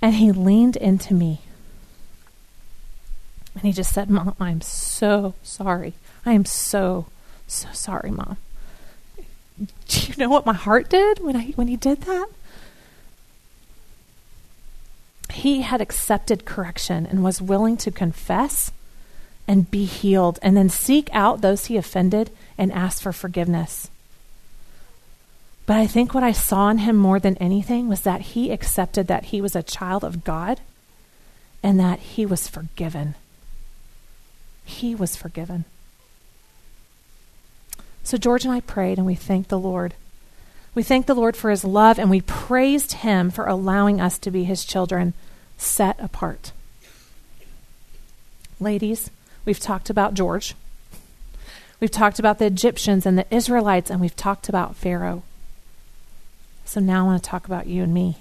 And 0.00 0.14
he 0.14 0.30
leaned 0.30 0.76
into 0.76 1.14
me. 1.14 1.40
And 3.54 3.64
he 3.64 3.72
just 3.72 3.92
said, 3.92 4.10
Mom, 4.10 4.36
I'm 4.38 4.60
so 4.60 5.34
sorry. 5.42 5.94
I 6.24 6.32
am 6.32 6.44
so, 6.44 7.06
so 7.46 7.68
sorry, 7.72 8.10
Mom. 8.10 8.36
Do 9.58 10.00
you 10.06 10.14
know 10.18 10.28
what 10.28 10.44
my 10.44 10.52
heart 10.52 10.90
did 10.90 11.20
when 11.20 11.34
I 11.34 11.46
when 11.56 11.68
he 11.68 11.76
did 11.76 12.02
that? 12.02 12.28
He 15.36 15.60
had 15.60 15.80
accepted 15.80 16.46
correction 16.46 17.06
and 17.06 17.22
was 17.22 17.42
willing 17.42 17.76
to 17.76 17.90
confess 17.90 18.72
and 19.46 19.70
be 19.70 19.84
healed 19.84 20.38
and 20.40 20.56
then 20.56 20.68
seek 20.68 21.08
out 21.12 21.40
those 21.40 21.66
he 21.66 21.76
offended 21.76 22.30
and 22.56 22.72
ask 22.72 23.02
for 23.02 23.12
forgiveness. 23.12 23.90
But 25.66 25.76
I 25.76 25.86
think 25.86 26.14
what 26.14 26.22
I 26.22 26.32
saw 26.32 26.70
in 26.70 26.78
him 26.78 26.96
more 26.96 27.20
than 27.20 27.36
anything 27.36 27.88
was 27.88 28.00
that 28.02 28.32
he 28.32 28.50
accepted 28.50 29.08
that 29.08 29.26
he 29.26 29.40
was 29.40 29.54
a 29.54 29.62
child 29.62 30.04
of 30.04 30.24
God 30.24 30.60
and 31.62 31.78
that 31.78 31.98
he 31.98 32.24
was 32.24 32.48
forgiven. 32.48 33.14
He 34.64 34.94
was 34.94 35.16
forgiven. 35.16 35.64
So 38.04 38.16
George 38.16 38.44
and 38.44 38.54
I 38.54 38.60
prayed 38.60 38.96
and 38.96 39.06
we 39.06 39.14
thanked 39.16 39.50
the 39.50 39.58
Lord. 39.58 39.94
We 40.76 40.82
thanked 40.82 41.06
the 41.06 41.14
Lord 41.14 41.38
for 41.38 41.48
his 41.48 41.64
love 41.64 41.98
and 41.98 42.10
we 42.10 42.20
praised 42.20 42.92
him 42.92 43.30
for 43.30 43.46
allowing 43.46 43.98
us 43.98 44.18
to 44.18 44.30
be 44.30 44.44
his 44.44 44.62
children 44.62 45.14
set 45.56 45.98
apart. 45.98 46.52
Ladies, 48.60 49.10
we've 49.46 49.58
talked 49.58 49.88
about 49.88 50.12
George. 50.12 50.54
We've 51.80 51.90
talked 51.90 52.18
about 52.18 52.38
the 52.38 52.44
Egyptians 52.44 53.06
and 53.06 53.16
the 53.16 53.34
Israelites, 53.34 53.90
and 53.90 54.02
we've 54.02 54.16
talked 54.16 54.50
about 54.50 54.76
Pharaoh. 54.76 55.22
So 56.66 56.78
now 56.78 57.04
I 57.04 57.06
want 57.06 57.22
to 57.22 57.28
talk 57.28 57.46
about 57.46 57.66
you 57.66 57.82
and 57.82 57.94
me. 57.94 58.16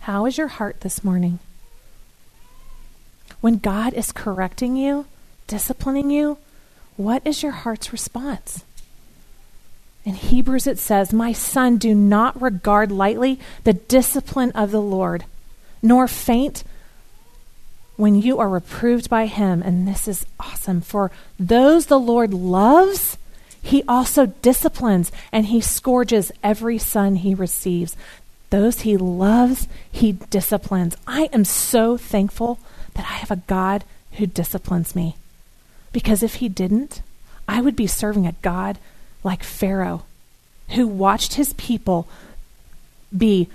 How 0.00 0.26
is 0.26 0.36
your 0.36 0.48
heart 0.48 0.82
this 0.82 1.02
morning? 1.02 1.38
When 3.40 3.56
God 3.56 3.94
is 3.94 4.12
correcting 4.12 4.76
you, 4.76 5.06
disciplining 5.46 6.10
you, 6.10 6.36
what 6.98 7.26
is 7.26 7.42
your 7.42 7.52
heart's 7.52 7.92
response? 7.92 8.64
In 10.04 10.14
Hebrews 10.14 10.66
it 10.66 10.78
says, 10.78 11.12
My 11.12 11.32
son, 11.32 11.76
do 11.76 11.94
not 11.94 12.40
regard 12.40 12.90
lightly 12.90 13.38
the 13.64 13.72
discipline 13.72 14.50
of 14.52 14.70
the 14.70 14.80
Lord, 14.80 15.24
nor 15.80 16.08
faint 16.08 16.64
when 17.96 18.20
you 18.20 18.38
are 18.38 18.48
reproved 18.48 19.08
by 19.08 19.26
him. 19.26 19.62
And 19.62 19.86
this 19.86 20.08
is 20.08 20.26
awesome. 20.40 20.80
For 20.80 21.10
those 21.38 21.86
the 21.86 22.00
Lord 22.00 22.34
loves, 22.34 23.16
he 23.62 23.84
also 23.86 24.26
disciplines 24.26 25.12
and 25.30 25.46
he 25.46 25.60
scourges 25.60 26.32
every 26.42 26.78
son 26.78 27.16
he 27.16 27.34
receives. 27.34 27.96
Those 28.50 28.80
he 28.80 28.96
loves, 28.96 29.68
he 29.90 30.12
disciplines. 30.12 30.96
I 31.06 31.30
am 31.32 31.44
so 31.44 31.96
thankful 31.96 32.58
that 32.94 33.06
I 33.08 33.14
have 33.14 33.30
a 33.30 33.36
God 33.36 33.84
who 34.12 34.26
disciplines 34.26 34.96
me. 34.96 35.16
Because 35.92 36.22
if 36.22 36.36
he 36.36 36.48
didn't, 36.48 37.02
I 37.46 37.60
would 37.60 37.76
be 37.76 37.86
serving 37.86 38.26
a 38.26 38.34
God 38.42 38.78
like 39.24 39.42
Pharaoh, 39.42 40.04
who 40.70 40.86
watched 40.86 41.34
his 41.34 41.52
people 41.54 42.08
be 43.16 43.48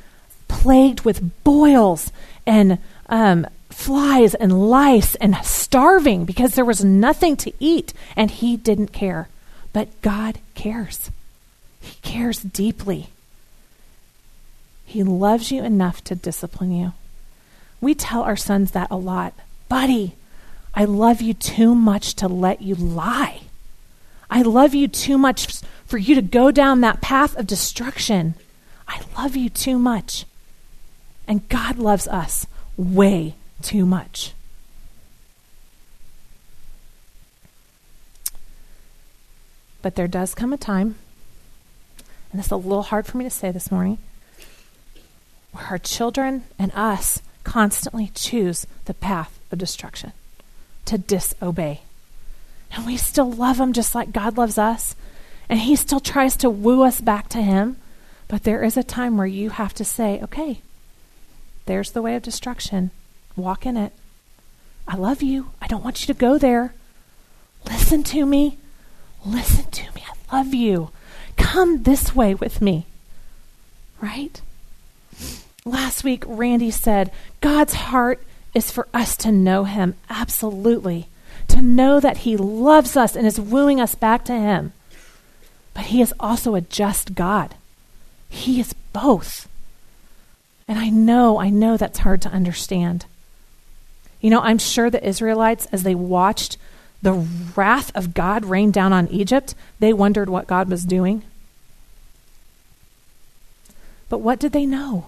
plagued 0.48 1.02
with 1.02 1.44
boils 1.44 2.12
and 2.46 2.78
um, 3.10 3.46
flies 3.70 4.34
and 4.34 4.70
lice 4.70 5.16
and 5.16 5.36
starving 5.44 6.26
because 6.26 6.54
there 6.56 6.66
was 6.66 6.84
nothing 6.84 7.36
to 7.38 7.54
eat, 7.60 7.94
and 8.16 8.32
he 8.32 8.58
didn't 8.58 8.94
care. 8.94 9.30
But 9.74 10.02
God 10.02 10.40
cares. 10.56 11.12
He 11.80 11.96
cares 12.02 12.40
deeply. 12.40 13.10
He 14.86 15.04
loves 15.04 15.52
you 15.52 15.64
enough 15.64 16.04
to 16.06 16.16
discipline 16.16 16.72
you. 16.72 16.94
We 17.82 17.94
tell 17.94 18.24
our 18.24 18.38
sons 18.38 18.72
that 18.72 18.90
a 18.90 18.96
lot. 18.96 19.34
Buddy, 19.70 20.16
I 20.74 20.86
love 20.86 21.22
you 21.22 21.34
too 21.34 21.76
much 21.76 22.16
to 22.16 22.28
let 22.28 22.62
you 22.62 22.76
lie. 22.76 23.42
I 24.30 24.42
love 24.42 24.76
you 24.76 24.88
too 24.88 25.18
much 25.18 25.62
for 25.86 25.98
you 25.98 26.16
to 26.16 26.22
go 26.22 26.52
down 26.52 26.82
that 26.82 27.02
path 27.02 27.36
of 27.38 27.48
destruction. 27.48 28.36
I 28.88 29.02
love 29.18 29.36
you 29.36 29.50
too 29.50 29.80
much. 29.80 30.26
And 31.28 31.48
God 31.50 31.78
loves 31.78 32.08
us 32.08 32.46
way 32.78 33.36
too 33.62 33.86
much. 33.86 34.34
But 39.82 39.96
there 39.96 40.08
does 40.08 40.36
come 40.36 40.52
a 40.52 40.58
time, 40.58 40.96
and 42.32 42.42
it's 42.42 42.52
a 42.52 42.58
little 42.58 42.84
hard 42.84 43.06
for 43.06 43.18
me 43.18 43.24
to 43.24 43.30
say 43.30 43.52
this 43.52 43.72
morning, 43.72 44.00
where 45.54 45.68
our 45.68 45.78
children 45.78 46.44
and 46.60 46.72
us 46.74 47.22
constantly 47.46 48.12
choose 48.14 48.68
the 48.86 48.94
path 48.94 49.40
of 49.52 49.60
destruction, 49.60 50.12
to 50.86 50.98
disobey. 50.98 51.82
And 52.72 52.86
we 52.86 52.98
still 52.98 53.32
love 53.32 53.60
Him 53.60 53.74
just 53.74 53.96
like 53.96 54.12
God 54.12 54.38
loves 54.38 54.58
us. 54.58 54.96
And 55.50 55.60
He 55.60 55.76
still 55.76 56.00
tries 56.00 56.36
to 56.38 56.50
woo 56.50 56.84
us 56.84 57.02
back 57.02 57.30
to 57.30 57.42
Him. 57.42 57.78
But 58.28 58.44
there 58.44 58.64
is 58.64 58.78
a 58.78 58.84
time 58.84 59.18
where 59.18 59.28
you 59.28 59.52
have 59.52 59.74
to 59.76 59.86
say, 59.86 60.20
okay, 60.22 60.62
there's 61.66 61.92
the 61.92 62.02
way 62.02 62.16
of 62.16 62.24
destruction. 62.24 62.92
Walk 63.36 63.66
in 63.66 63.78
it. 63.78 63.94
I 64.88 64.96
love 64.96 65.22
you. 65.22 65.52
I 65.62 65.68
don't 65.68 65.84
want 65.84 66.02
you 66.02 66.14
to 66.14 66.20
go 66.20 66.38
there. 66.38 66.74
Listen 67.66 68.04
to 68.04 68.26
me. 68.26 68.58
Listen 69.26 69.70
to 69.72 69.84
me. 69.94 70.04
I 70.08 70.38
love 70.38 70.54
you. 70.54 70.92
Come 71.36 71.84
this 71.84 72.16
way 72.16 72.34
with 72.34 72.62
me. 72.62 72.86
Right? 74.02 74.42
Last 75.66 76.04
week, 76.04 76.24
Randy 76.26 76.72
said, 76.72 77.12
God's 77.42 77.74
heart 77.74 78.22
is 78.54 78.72
for 78.72 78.88
us 78.94 79.18
to 79.18 79.32
know 79.32 79.66
Him. 79.66 79.96
Absolutely 80.10 81.08
to 81.50 81.62
know 81.62 82.00
that 82.00 82.18
He 82.20 82.38
loves 82.38 82.96
us 82.96 83.16
and 83.16 83.26
is 83.26 83.40
wooing 83.40 83.80
us 83.80 83.96
back 83.96 84.26
to 84.26 84.34
Him. 84.34 84.74
But 85.74 85.86
He 85.86 86.02
is 86.02 86.14
also 86.20 86.56
a 86.56 86.62
just 86.62 87.16
God. 87.16 87.56
He 88.30 88.60
is 88.60 88.74
both. 88.94 89.48
And 90.68 90.78
I 90.78 90.90
know, 90.90 91.40
I 91.40 91.50
know 91.50 91.78
that's 91.78 92.00
hard 92.00 92.22
to 92.24 92.30
understand. 92.30 93.06
You 94.20 94.30
know, 94.30 94.42
I'm 94.42 94.58
sure 94.58 94.90
the 94.90 95.08
Israelites, 95.08 95.68
as 95.72 95.84
they 95.84 95.96
watched 95.96 96.58
the 97.02 97.14
wrath 97.56 97.96
of 97.96 98.14
God 98.14 98.46
rain 98.46 98.72
down 98.72 98.92
on 98.92 99.08
Egypt, 99.08 99.56
they 99.80 99.94
wondered 99.94 100.30
what 100.30 100.48
God 100.48 100.70
was 100.70 100.84
doing. 100.84 101.24
But 104.10 104.20
what 104.20 104.40
did 104.40 104.52
they 104.52 104.66
know? 104.66 105.08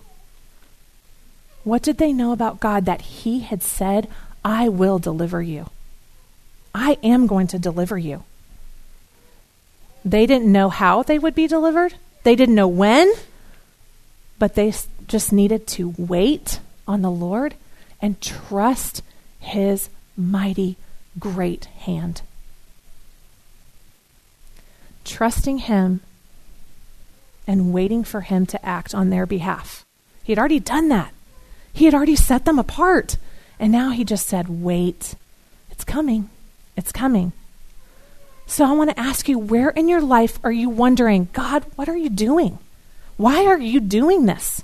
What 1.63 1.82
did 1.82 1.97
they 1.97 2.13
know 2.13 2.32
about 2.32 2.60
God 2.60 2.86
that 2.86 3.02
He 3.02 3.39
had 3.39 3.63
said, 3.63 4.08
I 4.45 4.69
will 4.69 4.99
deliver 4.99 5.41
you? 5.41 5.67
I 6.73 6.97
am 7.03 7.27
going 7.27 7.47
to 7.47 7.60
deliver 7.60 7.97
you. 7.97 8.23
They 10.05 10.25
didn't 10.25 10.51
know 10.51 10.69
how 10.69 11.03
they 11.03 11.19
would 11.19 11.36
be 11.36 11.47
delivered, 11.47 11.95
they 12.23 12.36
didn't 12.36 12.55
know 12.55 12.67
when, 12.67 13.12
but 14.38 14.55
they 14.55 14.73
just 15.08 15.34
needed 15.34 15.67
to 15.67 15.93
wait 15.97 16.60
on 16.88 17.01
the 17.01 17.12
Lord 17.12 17.55
and 18.01 18.21
trust 18.21 19.01
His 19.39 19.89
mighty, 20.15 20.77
great 21.17 21.65
hand. 21.65 22.21
Trusting 25.03 25.60
Him 25.60 26.01
and 27.47 27.73
waiting 27.73 28.03
for 28.03 28.21
Him 28.21 28.45
to 28.47 28.65
act 28.65 28.93
on 28.93 29.10
their 29.10 29.25
behalf. 29.25 29.86
He 30.23 30.32
had 30.32 30.39
already 30.39 30.60
done 30.60 30.89
that, 30.89 31.13
He 31.73 31.86
had 31.86 31.93
already 31.93 32.15
set 32.15 32.45
them 32.45 32.60
apart. 32.60 33.17
And 33.62 33.73
now 33.73 33.89
He 33.89 34.05
just 34.05 34.27
said, 34.27 34.47
Wait, 34.47 35.15
it's 35.69 35.84
coming. 35.84 36.29
It's 36.79 36.93
coming. 36.93 37.33
So 38.47 38.63
I 38.63 38.71
want 38.71 38.89
to 38.89 38.99
ask 38.99 39.27
you 39.27 39.37
where 39.37 39.69
in 39.69 39.89
your 39.89 39.99
life 39.99 40.39
are 40.45 40.51
you 40.51 40.69
wondering, 40.69 41.27
God, 41.33 41.65
what 41.75 41.89
are 41.89 41.97
you 41.97 42.09
doing? 42.09 42.57
Why 43.17 43.45
are 43.45 43.59
you 43.59 43.81
doing 43.81 44.25
this? 44.25 44.63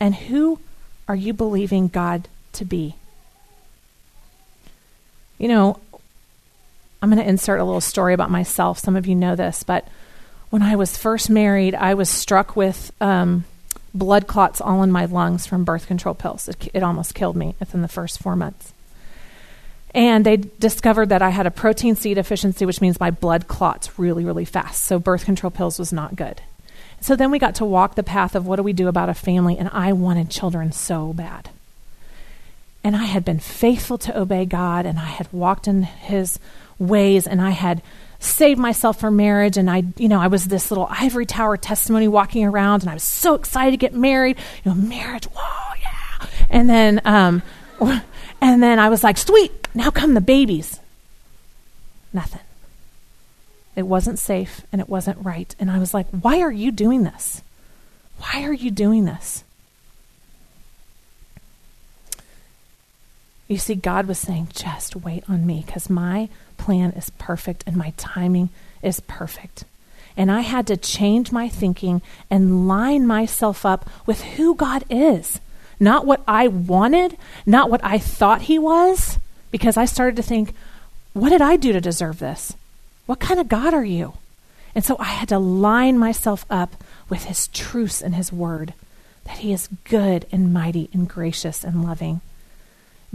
And 0.00 0.12
who 0.16 0.58
are 1.06 1.14
you 1.14 1.32
believing 1.32 1.86
God 1.86 2.26
to 2.54 2.64
be? 2.64 2.96
You 5.38 5.46
know, 5.46 5.78
I'm 7.00 7.08
going 7.08 7.22
to 7.22 7.28
insert 7.28 7.60
a 7.60 7.64
little 7.64 7.80
story 7.80 8.12
about 8.12 8.30
myself. 8.30 8.80
Some 8.80 8.96
of 8.96 9.06
you 9.06 9.14
know 9.14 9.36
this, 9.36 9.62
but 9.62 9.86
when 10.50 10.62
I 10.62 10.74
was 10.74 10.98
first 10.98 11.30
married, 11.30 11.76
I 11.76 11.94
was 11.94 12.08
struck 12.08 12.56
with 12.56 12.90
um, 13.00 13.44
blood 13.94 14.26
clots 14.26 14.60
all 14.60 14.82
in 14.82 14.90
my 14.90 15.04
lungs 15.04 15.46
from 15.46 15.62
birth 15.62 15.86
control 15.86 16.16
pills. 16.16 16.48
It, 16.48 16.70
it 16.74 16.82
almost 16.82 17.14
killed 17.14 17.36
me 17.36 17.54
within 17.60 17.82
the 17.82 17.88
first 17.88 18.18
four 18.18 18.34
months. 18.34 18.72
And 19.94 20.26
they 20.26 20.36
discovered 20.36 21.08
that 21.08 21.22
I 21.22 21.30
had 21.30 21.46
a 21.46 21.50
protein 21.50 21.96
C 21.96 22.12
deficiency, 22.14 22.66
which 22.66 22.80
means 22.80 23.00
my 23.00 23.10
blood 23.10 23.48
clots 23.48 23.98
really, 23.98 24.24
really 24.24 24.44
fast. 24.44 24.84
So 24.84 24.98
birth 24.98 25.24
control 25.24 25.50
pills 25.50 25.78
was 25.78 25.92
not 25.92 26.16
good. 26.16 26.42
So 27.00 27.16
then 27.16 27.30
we 27.30 27.38
got 27.38 27.54
to 27.56 27.64
walk 27.64 27.94
the 27.94 28.02
path 28.02 28.34
of 28.34 28.46
what 28.46 28.56
do 28.56 28.62
we 28.62 28.72
do 28.72 28.88
about 28.88 29.08
a 29.08 29.14
family, 29.14 29.58
and 29.58 29.68
I 29.72 29.92
wanted 29.92 30.30
children 30.30 30.72
so 30.72 31.12
bad. 31.12 31.50
And 32.82 32.96
I 32.96 33.04
had 33.04 33.24
been 33.24 33.38
faithful 33.38 33.98
to 33.98 34.18
obey 34.18 34.44
God, 34.44 34.86
and 34.86 34.98
I 34.98 35.04
had 35.04 35.32
walked 35.32 35.68
in 35.68 35.82
His 35.82 36.38
ways, 36.78 37.26
and 37.26 37.40
I 37.40 37.50
had 37.50 37.82
saved 38.18 38.58
myself 38.58 39.00
for 39.00 39.10
marriage 39.10 39.56
and 39.56 39.70
I 39.70 39.84
you 39.98 40.08
know 40.08 40.18
I 40.18 40.28
was 40.28 40.46
this 40.46 40.70
little 40.70 40.88
ivory 40.90 41.26
tower 41.26 41.56
testimony 41.56 42.08
walking 42.08 42.44
around 42.44 42.82
and 42.82 42.90
I 42.90 42.94
was 42.94 43.02
so 43.02 43.34
excited 43.34 43.72
to 43.72 43.76
get 43.76 43.92
married 43.92 44.38
you 44.64 44.70
know 44.70 44.74
marriage 44.74 45.26
whoa 45.26 45.74
yeah 45.82 46.28
and 46.48 46.68
then 46.68 47.00
um 47.04 47.42
and 48.40 48.62
then 48.62 48.78
I 48.78 48.88
was 48.88 49.02
like 49.04 49.18
sweet 49.18 49.66
now 49.76 49.90
come 49.90 50.14
the 50.14 50.20
babies. 50.22 50.80
Nothing. 52.12 52.40
It 53.76 53.86
wasn't 53.86 54.18
safe 54.18 54.62
and 54.72 54.80
it 54.80 54.88
wasn't 54.88 55.22
right. 55.22 55.54
And 55.60 55.70
I 55.70 55.78
was 55.78 55.92
like, 55.92 56.06
why 56.08 56.40
are 56.40 56.50
you 56.50 56.72
doing 56.72 57.02
this? 57.02 57.42
Why 58.18 58.44
are 58.44 58.54
you 58.54 58.70
doing 58.70 59.04
this? 59.04 59.44
You 63.48 63.58
see, 63.58 63.74
God 63.74 64.08
was 64.08 64.18
saying, 64.18 64.48
just 64.54 64.96
wait 64.96 65.24
on 65.28 65.46
me 65.46 65.62
because 65.64 65.90
my 65.90 66.30
plan 66.56 66.92
is 66.92 67.10
perfect 67.10 67.62
and 67.66 67.76
my 67.76 67.92
timing 67.98 68.48
is 68.82 69.00
perfect. 69.00 69.64
And 70.16 70.32
I 70.32 70.40
had 70.40 70.66
to 70.68 70.78
change 70.78 71.30
my 71.30 71.50
thinking 71.50 72.00
and 72.30 72.66
line 72.66 73.06
myself 73.06 73.66
up 73.66 73.88
with 74.06 74.22
who 74.22 74.54
God 74.54 74.84
is. 74.88 75.38
Not 75.78 76.06
what 76.06 76.22
I 76.26 76.48
wanted, 76.48 77.16
not 77.44 77.70
what 77.70 77.84
I 77.84 77.98
thought 77.98 78.42
He 78.42 78.58
was, 78.58 79.18
because 79.50 79.76
I 79.76 79.84
started 79.84 80.16
to 80.16 80.22
think, 80.22 80.54
what 81.12 81.30
did 81.30 81.42
I 81.42 81.56
do 81.56 81.72
to 81.72 81.80
deserve 81.80 82.18
this? 82.18 82.54
What 83.06 83.20
kind 83.20 83.40
of 83.40 83.48
God 83.48 83.72
are 83.74 83.84
you? 83.84 84.14
And 84.74 84.84
so 84.84 84.96
I 84.98 85.04
had 85.04 85.28
to 85.30 85.38
line 85.38 85.98
myself 85.98 86.44
up 86.50 86.82
with 87.08 87.24
his 87.24 87.48
truths 87.48 88.02
and 88.02 88.14
his 88.14 88.32
word 88.32 88.74
that 89.24 89.38
he 89.38 89.52
is 89.52 89.68
good 89.84 90.26
and 90.30 90.52
mighty 90.52 90.88
and 90.92 91.08
gracious 91.08 91.64
and 91.64 91.82
loving. 91.82 92.20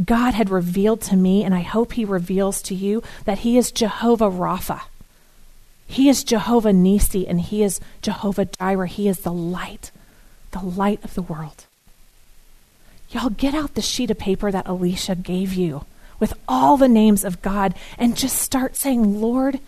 God 0.04 0.34
had 0.34 0.50
revealed 0.50 1.02
to 1.02 1.16
me, 1.16 1.44
and 1.44 1.54
I 1.54 1.62
hope 1.62 1.94
He 1.94 2.06
reveals 2.06 2.62
to 2.64 2.76
you, 2.76 3.04
that 3.26 3.40
He 3.40 3.58
is 3.58 3.72
Jehovah 3.72 4.30
Rapha. 4.30 4.82
He 5.86 6.08
is 6.10 6.24
Jehovah 6.24 6.74
Nisi, 6.74 7.28
and 7.28 7.42
He 7.42 7.62
is 7.62 7.80
Jehovah 8.02 8.46
Jireh. 8.46 8.88
He 8.88 9.08
is 9.08 9.20
the 9.20 9.34
light, 9.34 9.92
the 10.52 10.62
light 10.62 11.04
of 11.04 11.14
the 11.14 11.22
world. 11.22 11.66
Y'all, 13.12 13.30
get 13.30 13.54
out 13.54 13.76
the 13.76 13.82
sheet 13.82 14.10
of 14.10 14.18
paper 14.18 14.52
that 14.52 14.68
Alicia 14.68 15.16
gave 15.16 15.54
you 15.54 15.86
with 16.20 16.34
all 16.48 16.78
the 16.78 16.88
names 16.88 17.26
of 17.26 17.42
God 17.42 17.74
and 17.98 18.16
just 18.16 18.38
start 18.38 18.76
saying, 18.76 19.20
Lord, 19.20 19.60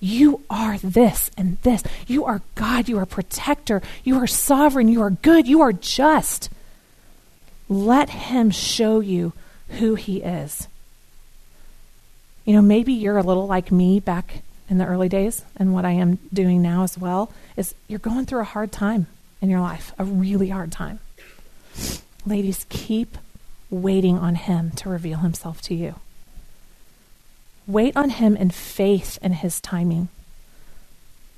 you 0.00 0.42
are 0.48 0.78
this 0.78 1.30
and 1.36 1.58
this. 1.62 1.82
You 2.06 2.24
are 2.24 2.42
God. 2.54 2.88
You 2.88 2.98
are 2.98 3.06
protector. 3.06 3.82
You 4.02 4.16
are 4.16 4.26
sovereign. 4.26 4.88
You 4.88 5.02
are 5.02 5.10
good. 5.10 5.46
You 5.46 5.60
are 5.60 5.72
just. 5.72 6.50
Let 7.68 8.10
Him 8.10 8.50
show 8.50 9.00
you 9.00 9.32
who 9.78 9.94
He 9.94 10.22
is. 10.22 10.68
You 12.44 12.54
know, 12.54 12.62
maybe 12.62 12.92
you're 12.92 13.18
a 13.18 13.22
little 13.22 13.46
like 13.46 13.70
me 13.70 14.00
back 14.00 14.42
in 14.68 14.78
the 14.78 14.86
early 14.86 15.08
days, 15.08 15.44
and 15.56 15.74
what 15.74 15.84
I 15.84 15.92
am 15.92 16.18
doing 16.32 16.62
now 16.62 16.84
as 16.84 16.96
well 16.96 17.32
is 17.56 17.74
you're 17.86 17.98
going 17.98 18.24
through 18.24 18.40
a 18.40 18.44
hard 18.44 18.72
time 18.72 19.06
in 19.40 19.50
your 19.50 19.60
life, 19.60 19.92
a 19.98 20.04
really 20.04 20.48
hard 20.48 20.72
time. 20.72 21.00
Ladies, 22.26 22.66
keep 22.68 23.16
waiting 23.70 24.18
on 24.18 24.34
Him 24.34 24.72
to 24.72 24.88
reveal 24.88 25.18
Himself 25.18 25.62
to 25.62 25.74
you. 25.74 25.94
Wait 27.66 27.96
on 27.96 28.10
Him 28.10 28.36
in 28.36 28.50
faith 28.50 29.18
in 29.22 29.32
His 29.32 29.60
timing, 29.60 30.08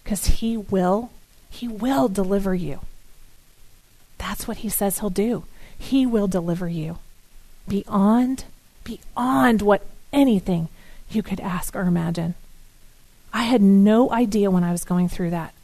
because 0.02 0.26
He 0.26 0.56
will, 0.56 1.10
He 1.50 1.68
will 1.68 2.08
deliver 2.08 2.54
you. 2.54 2.80
That's 4.18 4.48
what 4.48 4.58
He 4.58 4.68
says 4.68 4.98
He'll 4.98 5.10
do. 5.10 5.44
He 5.78 6.06
will 6.06 6.28
deliver 6.28 6.68
you 6.68 6.98
beyond, 7.68 8.44
beyond 8.82 9.62
what 9.62 9.86
anything 10.12 10.68
you 11.10 11.22
could 11.22 11.40
ask 11.40 11.76
or 11.76 11.82
imagine. 11.82 12.34
I 13.32 13.44
had 13.44 13.62
no 13.62 14.10
idea 14.10 14.50
when 14.50 14.64
I 14.64 14.72
was 14.72 14.84
going 14.84 15.08
through 15.08 15.30
that, 15.30 15.54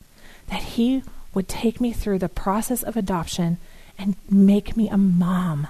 that 0.49 0.63
He 0.63 1.03
would 1.35 1.49
take 1.49 1.81
me 1.81 1.93
through 1.93 2.19
the 2.21 2.29
process 2.29 2.83
of 2.83 2.97
adoption 2.97 3.59
and 3.99 4.17
make 4.31 4.77
me 4.77 4.89
a 4.89 4.97
mom. 4.97 5.69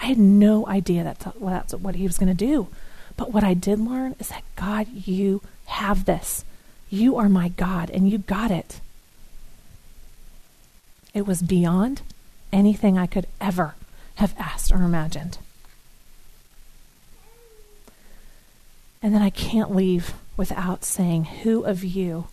I 0.00 0.06
had 0.06 0.18
no 0.18 0.66
idea 0.66 1.04
that 1.04 1.26
that's 1.40 1.74
what 1.74 1.94
he 1.94 2.06
was 2.06 2.18
going 2.18 2.34
to 2.34 2.46
do. 2.46 2.68
But 3.16 3.32
what 3.32 3.44
I 3.44 3.54
did 3.54 3.78
learn 3.78 4.16
is 4.18 4.28
that 4.28 4.42
God, 4.56 4.88
you 4.88 5.40
have 5.66 6.04
this. 6.04 6.44
You 6.90 7.16
are 7.16 7.28
my 7.28 7.48
God, 7.48 7.90
and 7.90 8.08
you 8.08 8.18
got 8.18 8.50
it. 8.50 8.80
It 11.12 11.26
was 11.26 11.42
beyond 11.42 12.02
anything 12.52 12.98
I 12.98 13.06
could 13.06 13.26
ever 13.40 13.74
have 14.16 14.34
asked 14.38 14.72
or 14.72 14.82
imagined. 14.82 15.38
And 19.02 19.14
then 19.14 19.22
I 19.22 19.30
can't 19.30 19.74
leave 19.74 20.14
without 20.36 20.84
saying, 20.84 21.24
Who 21.24 21.64
of 21.64 21.84
you 21.84 22.26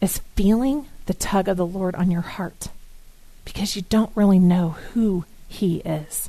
is 0.00 0.20
feeling 0.34 0.86
the 1.06 1.14
tug 1.14 1.48
of 1.48 1.56
the 1.56 1.66
Lord 1.66 1.94
on 1.94 2.10
your 2.10 2.22
heart? 2.22 2.68
Because 3.46 3.76
you 3.76 3.82
don't 3.88 4.10
really 4.14 4.38
know 4.38 4.70
who 4.92 5.24
He 5.48 5.76
is. 5.78 6.28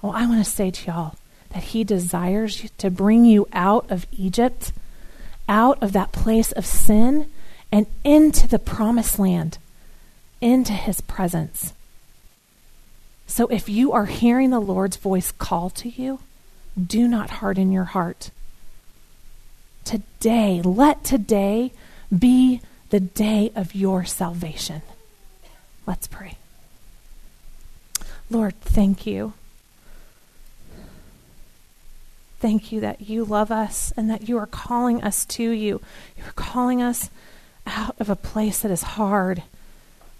Well, 0.00 0.12
I 0.12 0.26
want 0.26 0.44
to 0.44 0.48
say 0.48 0.70
to 0.70 0.86
y'all 0.86 1.14
that 1.50 1.64
He 1.64 1.82
desires 1.82 2.70
to 2.78 2.90
bring 2.90 3.24
you 3.24 3.48
out 3.52 3.90
of 3.90 4.06
Egypt, 4.12 4.72
out 5.48 5.82
of 5.82 5.92
that 5.92 6.12
place 6.12 6.52
of 6.52 6.64
sin, 6.64 7.28
and 7.72 7.86
into 8.04 8.46
the 8.46 8.60
promised 8.60 9.18
land, 9.18 9.58
into 10.40 10.72
His 10.72 11.00
presence. 11.00 11.72
So 13.26 13.46
if 13.46 13.68
you 13.68 13.92
are 13.92 14.06
hearing 14.06 14.50
the 14.50 14.60
Lord's 14.60 14.98
voice 14.98 15.32
call 15.32 15.70
to 15.70 15.88
you, 15.88 16.20
do 16.76 17.08
not 17.08 17.30
harden 17.30 17.72
your 17.72 17.84
heart. 17.84 18.30
Today, 19.84 20.60
let 20.62 21.02
today 21.02 21.72
be 22.16 22.60
the 22.90 23.00
day 23.00 23.50
of 23.56 23.74
your 23.74 24.04
salvation. 24.04 24.82
Let's 25.86 26.06
pray. 26.06 26.36
Lord, 28.30 28.58
thank 28.60 29.06
you. 29.06 29.34
Thank 32.40 32.72
you 32.72 32.80
that 32.80 33.02
you 33.02 33.24
love 33.24 33.52
us 33.52 33.92
and 33.96 34.10
that 34.10 34.28
you 34.28 34.36
are 34.38 34.46
calling 34.46 35.02
us 35.02 35.24
to 35.26 35.50
you. 35.50 35.80
You 36.16 36.24
are 36.24 36.32
calling 36.34 36.82
us 36.82 37.10
out 37.66 37.94
of 38.00 38.10
a 38.10 38.16
place 38.16 38.60
that 38.60 38.70
is 38.70 38.82
hard 38.82 39.42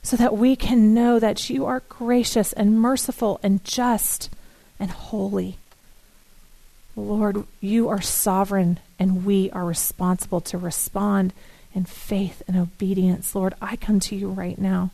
so 0.02 0.16
that 0.16 0.36
we 0.36 0.54
can 0.54 0.94
know 0.94 1.18
that 1.18 1.48
you 1.50 1.64
are 1.64 1.82
gracious 1.88 2.52
and 2.52 2.80
merciful 2.80 3.40
and 3.42 3.64
just 3.64 4.30
and 4.78 4.90
holy. 4.90 5.56
Lord, 6.94 7.44
you 7.60 7.88
are 7.88 8.00
sovereign 8.00 8.78
and 8.98 9.24
we 9.24 9.50
are 9.50 9.64
responsible 9.64 10.40
to 10.42 10.58
respond 10.58 11.32
in 11.74 11.84
faith 11.84 12.42
and 12.46 12.56
obedience. 12.56 13.34
Lord, 13.34 13.54
I 13.62 13.76
come 13.76 13.98
to 14.00 14.16
you 14.16 14.28
right 14.28 14.58
now 14.58 14.90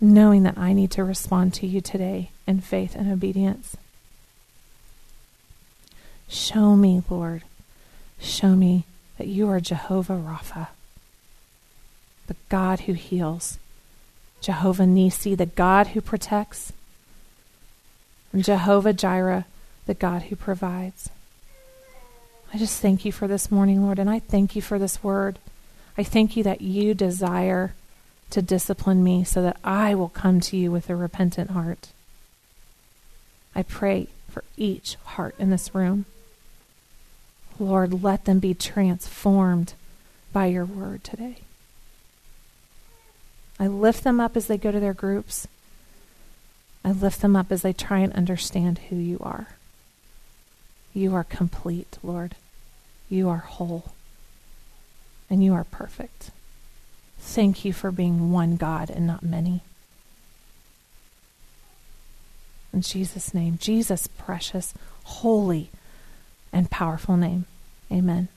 knowing 0.00 0.42
that 0.44 0.56
I 0.56 0.72
need 0.72 0.90
to 0.92 1.04
respond 1.04 1.52
to 1.54 1.66
you 1.66 1.80
today 1.80 2.30
in 2.46 2.60
faith 2.60 2.96
and 2.96 3.12
obedience. 3.12 3.76
Show 6.28 6.76
me, 6.76 7.02
Lord, 7.10 7.42
show 8.18 8.54
me 8.54 8.84
that 9.18 9.26
you 9.26 9.48
are 9.48 9.60
Jehovah 9.60 10.14
Rapha, 10.14 10.68
the 12.28 12.36
God 12.48 12.80
who 12.80 12.92
heals, 12.92 13.58
Jehovah 14.40 14.86
Nisi, 14.86 15.34
the 15.34 15.46
God 15.46 15.88
who 15.88 16.00
protects, 16.00 16.72
and 18.32 18.44
Jehovah 18.44 18.92
Jireh, 18.92 19.44
the 19.86 19.94
God 19.94 20.22
who 20.22 20.36
provides. 20.36 21.10
I 22.54 22.58
just 22.58 22.80
thank 22.80 23.04
you 23.04 23.12
for 23.12 23.28
this 23.28 23.50
morning, 23.50 23.82
Lord, 23.82 23.98
and 23.98 24.08
I 24.08 24.20
thank 24.20 24.56
you 24.56 24.62
for 24.62 24.78
this 24.78 25.02
word. 25.02 25.38
I 25.98 26.04
thank 26.04 26.36
you 26.36 26.42
that 26.44 26.60
you 26.60 26.94
desire 26.94 27.74
to 28.30 28.42
discipline 28.42 29.02
me 29.02 29.24
so 29.24 29.42
that 29.42 29.56
I 29.64 29.94
will 29.94 30.08
come 30.08 30.40
to 30.40 30.56
you 30.56 30.70
with 30.70 30.88
a 30.88 30.96
repentant 30.96 31.50
heart. 31.50 31.88
I 33.54 33.62
pray 33.62 34.08
for 34.28 34.44
each 34.56 34.94
heart 35.04 35.34
in 35.38 35.50
this 35.50 35.74
room. 35.74 36.06
Lord, 37.58 38.02
let 38.02 38.24
them 38.24 38.38
be 38.38 38.54
transformed 38.54 39.74
by 40.32 40.46
your 40.46 40.64
word 40.64 41.04
today. 41.04 41.38
I 43.58 43.66
lift 43.66 44.04
them 44.04 44.20
up 44.20 44.36
as 44.36 44.46
they 44.46 44.56
go 44.56 44.72
to 44.72 44.80
their 44.80 44.94
groups. 44.94 45.46
I 46.82 46.92
lift 46.92 47.20
them 47.20 47.36
up 47.36 47.52
as 47.52 47.60
they 47.60 47.74
try 47.74 47.98
and 47.98 48.12
understand 48.14 48.78
who 48.88 48.96
you 48.96 49.18
are. 49.20 49.48
You 50.94 51.14
are 51.14 51.24
complete, 51.24 51.98
Lord. 52.02 52.36
You 53.10 53.28
are 53.28 53.38
whole. 53.38 53.92
And 55.28 55.44
you 55.44 55.52
are 55.52 55.64
perfect. 55.64 56.30
Thank 57.20 57.64
you 57.64 57.72
for 57.72 57.92
being 57.92 58.32
one 58.32 58.56
God 58.56 58.90
and 58.90 59.06
not 59.06 59.22
many. 59.22 59.62
In 62.72 62.82
Jesus' 62.82 63.34
name, 63.34 63.58
Jesus' 63.60 64.06
precious, 64.06 64.74
holy, 65.04 65.70
and 66.52 66.70
powerful 66.70 67.16
name. 67.16 67.44
Amen. 67.92 68.28